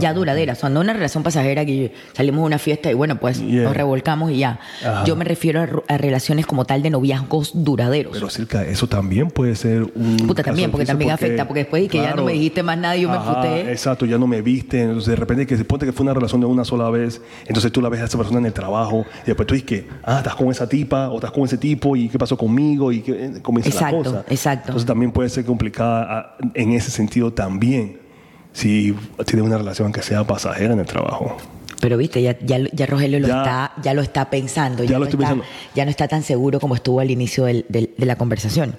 Ya 0.00 0.12
duraderas. 0.14 0.58
O 0.58 0.60
sea, 0.62 0.70
no 0.70 0.80
una 0.80 0.92
relación 0.92 1.22
pasajera 1.22 1.64
que 1.64 1.92
salimos 2.14 2.42
a 2.42 2.46
una 2.46 2.58
fiesta 2.58 2.90
y 2.90 2.94
bueno, 2.94 3.18
pues 3.18 3.38
Yeah. 3.40 3.64
nos 3.64 3.76
revolcamos 3.76 4.30
y 4.32 4.38
ya. 4.38 4.58
Ajá. 4.84 5.04
Yo 5.04 5.16
me 5.16 5.24
refiero 5.24 5.82
a, 5.88 5.98
relaciones 5.98 6.46
como 6.46 6.64
tal 6.64 6.82
de 6.82 6.90
noviazgos 6.90 7.52
duraderos. 7.54 8.12
Pero 8.12 8.30
Silka, 8.30 8.64
eso 8.64 8.86
también 8.86 9.30
puede 9.30 9.54
ser 9.56 9.82
un. 9.94 10.16
Puta, 10.26 10.42
también, 10.42 10.70
porque 10.70 10.86
también 10.86 11.10
afecta, 11.10 11.46
porque 11.46 11.60
después 11.60 11.84
y 11.84 11.88
que 11.88 11.98
ya 11.98 12.14
no 12.14 12.24
me 12.24 12.32
dijiste 12.32 12.62
más 12.62 12.78
nada 12.78 12.96
y 12.96 13.02
yo 13.02 13.08
me 13.10 13.16
emputé. 13.16 13.70
Exacto, 13.70 14.06
ya 14.06 14.18
no 14.18 14.26
me 14.26 14.42
viste. 14.42 14.82
Entonces, 14.82 15.06
de 15.08 15.16
repente, 15.16 15.46
que 15.46 15.56
se 15.56 15.64
ponte 15.64 15.86
que 15.86 15.92
fue 15.92 16.04
una 16.04 16.14
relación 16.14 16.40
de 16.40 16.46
una 16.46 16.64
sola 16.64 16.88
vez, 16.90 17.20
entonces 17.46 17.70
tú 17.72 17.80
la 17.80 17.88
ves 17.88 18.00
a 18.00 18.04
esa 18.04 18.16
persona 18.18 18.38
en 18.38 18.46
el 18.46 18.52
trabajo, 18.52 19.04
y 19.24 19.26
después 19.26 19.46
tú 19.46 19.54
dices 19.54 19.66
que, 19.68 19.88
ah, 20.04 20.18
estás 20.18 20.34
con 20.34 20.50
esa 20.50 20.68
tipa, 20.68 21.08
o 21.10 21.16
estás 21.16 21.30
con 21.30 21.44
ese 21.44 21.58
tipo, 21.58 21.96
y 21.96 22.08
qué 22.08 22.18
pasó 22.18 22.36
conmigo, 22.36 22.92
y 22.92 23.00
que 23.00 23.12
eh, 23.12 23.32
comienza 23.42 23.68
Exacto, 23.70 23.96
la 23.98 24.04
cosa. 24.04 24.24
exacto. 24.28 24.47
Entonces, 24.52 24.86
también 24.86 25.12
puede 25.12 25.28
ser 25.28 25.44
complicada 25.44 26.06
ah, 26.10 26.36
en 26.54 26.72
ese 26.72 26.90
sentido 26.90 27.32
también, 27.32 27.98
si 28.52 28.94
tienes 29.26 29.46
una 29.46 29.58
relación 29.58 29.92
que 29.92 30.02
sea 30.02 30.24
pasajera 30.24 30.72
en 30.74 30.80
el 30.80 30.86
trabajo. 30.86 31.36
Pero 31.80 31.96
viste, 31.96 32.20
ya, 32.22 32.36
ya, 32.40 32.58
ya 32.72 32.86
Rogelio 32.86 33.20
lo 33.20 33.28
Ya- 33.28 33.38
está, 33.38 33.72
ya 33.82 33.94
lo 33.94 34.02
está 34.02 34.30
pensando. 34.30 34.82
Ya 34.82 34.92
lo 34.94 35.00
no 35.00 35.04
estoy 35.04 35.22
está, 35.22 35.34
pensando. 35.34 35.44
ya 35.74 35.84
no 35.84 35.90
está 35.90 36.08
tan 36.08 36.22
seguro 36.24 36.58
como 36.58 36.74
estuvo 36.74 36.98
al 37.00 37.10
inicio 37.10 37.44
del- 37.44 37.66
del- 37.68 37.90
de 37.96 38.06
la 38.06 38.16
conversación. 38.16 38.74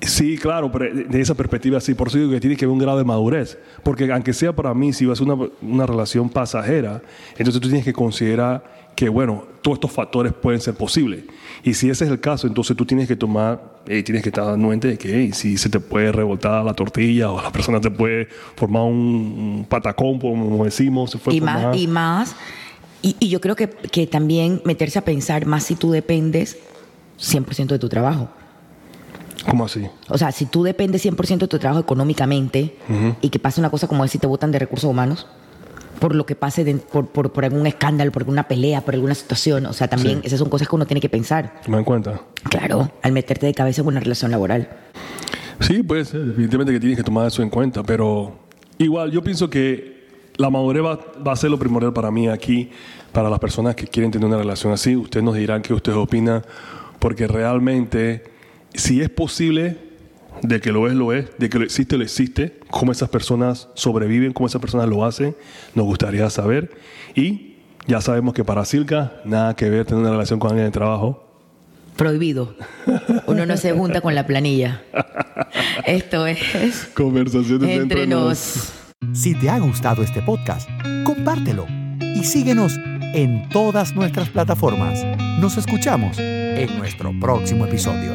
Sí, 0.00 0.38
claro, 0.38 0.70
pero 0.70 0.94
de 0.94 1.20
esa 1.20 1.34
perspectiva 1.34 1.80
sí, 1.80 1.94
por 1.94 2.08
eso 2.08 2.18
digo 2.18 2.30
que 2.30 2.40
tiene 2.40 2.56
que 2.56 2.64
haber 2.64 2.72
un 2.72 2.78
grado 2.78 2.98
de 2.98 3.04
madurez, 3.04 3.58
porque 3.82 4.10
aunque 4.12 4.32
sea 4.32 4.54
para 4.54 4.72
mí, 4.72 4.92
si 4.92 5.04
va 5.04 5.14
a 5.14 5.22
una, 5.22 5.48
una 5.60 5.86
relación 5.86 6.28
pasajera, 6.28 7.02
entonces 7.32 7.60
tú 7.60 7.68
tienes 7.68 7.84
que 7.84 7.92
considerar 7.92 8.62
que, 8.94 9.08
bueno, 9.08 9.44
todos 9.62 9.76
estos 9.76 9.92
factores 9.92 10.32
pueden 10.32 10.60
ser 10.60 10.74
posibles. 10.74 11.22
Y 11.62 11.74
si 11.74 11.88
ese 11.88 12.04
es 12.04 12.10
el 12.10 12.18
caso, 12.18 12.46
entonces 12.46 12.76
tú 12.76 12.84
tienes 12.84 13.06
que 13.06 13.14
tomar, 13.14 13.80
eh, 13.86 14.02
tienes 14.02 14.22
que 14.22 14.28
estar 14.28 14.48
anuente 14.48 14.88
de 14.88 14.98
que 14.98 15.14
hey, 15.14 15.30
si 15.32 15.56
se 15.56 15.68
te 15.68 15.78
puede 15.78 16.10
revoltar 16.10 16.64
la 16.64 16.74
tortilla 16.74 17.30
o 17.30 17.40
la 17.40 17.52
persona 17.52 17.80
te 17.80 17.90
puede 17.90 18.26
formar 18.56 18.82
un, 18.82 19.66
patacón, 19.68 20.18
como 20.18 20.64
decimos. 20.64 21.12
se 21.12 21.18
puede 21.18 21.36
y 21.36 21.40
más, 21.40 21.76
y 21.76 21.86
más, 21.86 22.36
y, 23.02 23.16
y 23.20 23.28
yo 23.28 23.40
creo 23.40 23.54
que, 23.54 23.68
que 23.68 24.06
también 24.06 24.62
meterse 24.64 24.98
a 24.98 25.02
pensar 25.02 25.46
más 25.46 25.64
si 25.64 25.76
tú 25.76 25.90
dependes 25.92 26.58
100% 27.20 27.66
de 27.66 27.78
tu 27.78 27.88
trabajo. 27.88 28.28
¿Cómo 29.48 29.64
así? 29.64 29.86
O 30.08 30.18
sea, 30.18 30.30
si 30.32 30.46
tú 30.46 30.62
dependes 30.62 31.04
100% 31.04 31.38
de 31.38 31.48
tu 31.48 31.58
trabajo 31.58 31.80
económicamente 31.80 32.76
y 33.20 33.28
que 33.30 33.38
pase 33.38 33.60
una 33.60 33.70
cosa 33.70 33.88
como 33.88 34.04
esa 34.04 34.16
y 34.16 34.20
te 34.20 34.26
botan 34.26 34.50
de 34.52 34.58
recursos 34.58 34.88
humanos, 34.90 35.26
por 36.00 36.14
lo 36.14 36.26
que 36.26 36.36
pase, 36.36 36.62
de- 36.64 36.74
por, 36.76 37.08
por, 37.08 37.32
por 37.32 37.44
algún 37.44 37.66
escándalo, 37.66 38.12
por 38.12 38.22
alguna 38.22 38.46
pelea, 38.46 38.82
por 38.82 38.94
alguna 38.94 39.14
situación, 39.14 39.66
o 39.66 39.72
sea, 39.72 39.88
también 39.88 40.20
Sí. 40.20 40.26
esas 40.28 40.38
son 40.38 40.48
cosas 40.48 40.68
que 40.68 40.76
uno 40.76 40.86
tiene 40.86 41.00
que 41.00 41.08
pensar. 41.08 41.60
¿Me 41.66 41.74
dan 41.76 41.84
cuenta? 41.84 42.20
Claro, 42.50 42.92
al 43.02 43.12
meterte 43.12 43.46
de 43.46 43.54
cabeza 43.54 43.80
en 43.82 43.88
una 43.88 43.98
relación 44.00 44.30
laboral. 44.30 44.68
Sí, 45.60 45.82
puede 45.82 46.04
ser, 46.04 46.24
definitivamente 46.24 46.72
que 46.72 46.78
tienes 46.78 46.96
que 46.98 47.02
tomar 47.02 47.26
eso 47.26 47.42
en 47.42 47.50
cuenta, 47.50 47.82
pero 47.82 48.32
igual 48.78 49.10
yo 49.10 49.24
pienso 49.24 49.50
que 49.50 50.06
la 50.36 50.50
madurez 50.50 50.84
va, 50.84 51.00
va 51.26 51.32
a 51.32 51.36
ser 51.36 51.50
lo 51.50 51.58
primordial 51.58 51.92
para 51.92 52.12
mí 52.12 52.28
aquí, 52.28 52.70
para 53.10 53.28
las 53.28 53.40
personas 53.40 53.74
que 53.74 53.88
quieren 53.88 54.12
tener 54.12 54.28
una 54.28 54.38
relación 54.38 54.72
así. 54.72 54.94
Ustedes 54.94 55.24
nos 55.24 55.34
dirán 55.34 55.62
qué 55.62 55.74
ustedes 55.74 55.98
opinan, 55.98 56.42
porque 57.00 57.26
realmente, 57.26 58.22
si 58.78 59.02
es 59.02 59.10
posible, 59.10 59.76
de 60.42 60.60
que 60.60 60.72
lo 60.72 60.88
es, 60.88 60.94
lo 60.94 61.12
es, 61.12 61.26
de 61.38 61.48
que 61.50 61.58
lo 61.58 61.64
existe, 61.64 61.96
lo 61.96 62.04
existe, 62.04 62.60
cómo 62.70 62.92
esas 62.92 63.08
personas 63.08 63.68
sobreviven, 63.74 64.32
cómo 64.32 64.46
esas 64.46 64.60
personas 64.60 64.88
lo 64.88 65.04
hacen, 65.04 65.36
nos 65.74 65.84
gustaría 65.84 66.28
saber. 66.30 66.70
Y 67.14 67.56
ya 67.86 68.00
sabemos 68.00 68.34
que 68.34 68.44
para 68.44 68.64
Silka, 68.64 69.20
nada 69.24 69.56
que 69.56 69.68
ver 69.68 69.84
tener 69.84 70.00
una 70.00 70.10
relación 70.10 70.38
con 70.38 70.50
alguien 70.50 70.66
de 70.66 70.72
trabajo. 70.72 71.24
Prohibido. 71.96 72.54
Uno 73.26 73.46
no 73.46 73.56
se 73.56 73.72
junta 73.72 74.00
con 74.00 74.14
la 74.14 74.26
planilla. 74.26 74.82
Esto 75.84 76.26
es 76.26 76.90
Conversaciones 76.94 77.80
entre 77.80 78.06
nos. 78.06 78.72
Si 79.12 79.34
te 79.34 79.50
ha 79.50 79.58
gustado 79.58 80.02
este 80.02 80.22
podcast, 80.22 80.68
compártelo 81.04 81.66
y 82.00 82.22
síguenos 82.24 82.76
en 83.14 83.48
todas 83.48 83.94
nuestras 83.96 84.28
plataformas. 84.28 85.04
Nos 85.40 85.56
escuchamos 85.56 86.18
en 86.18 86.78
nuestro 86.78 87.12
próximo 87.18 87.66
episodio. 87.66 88.12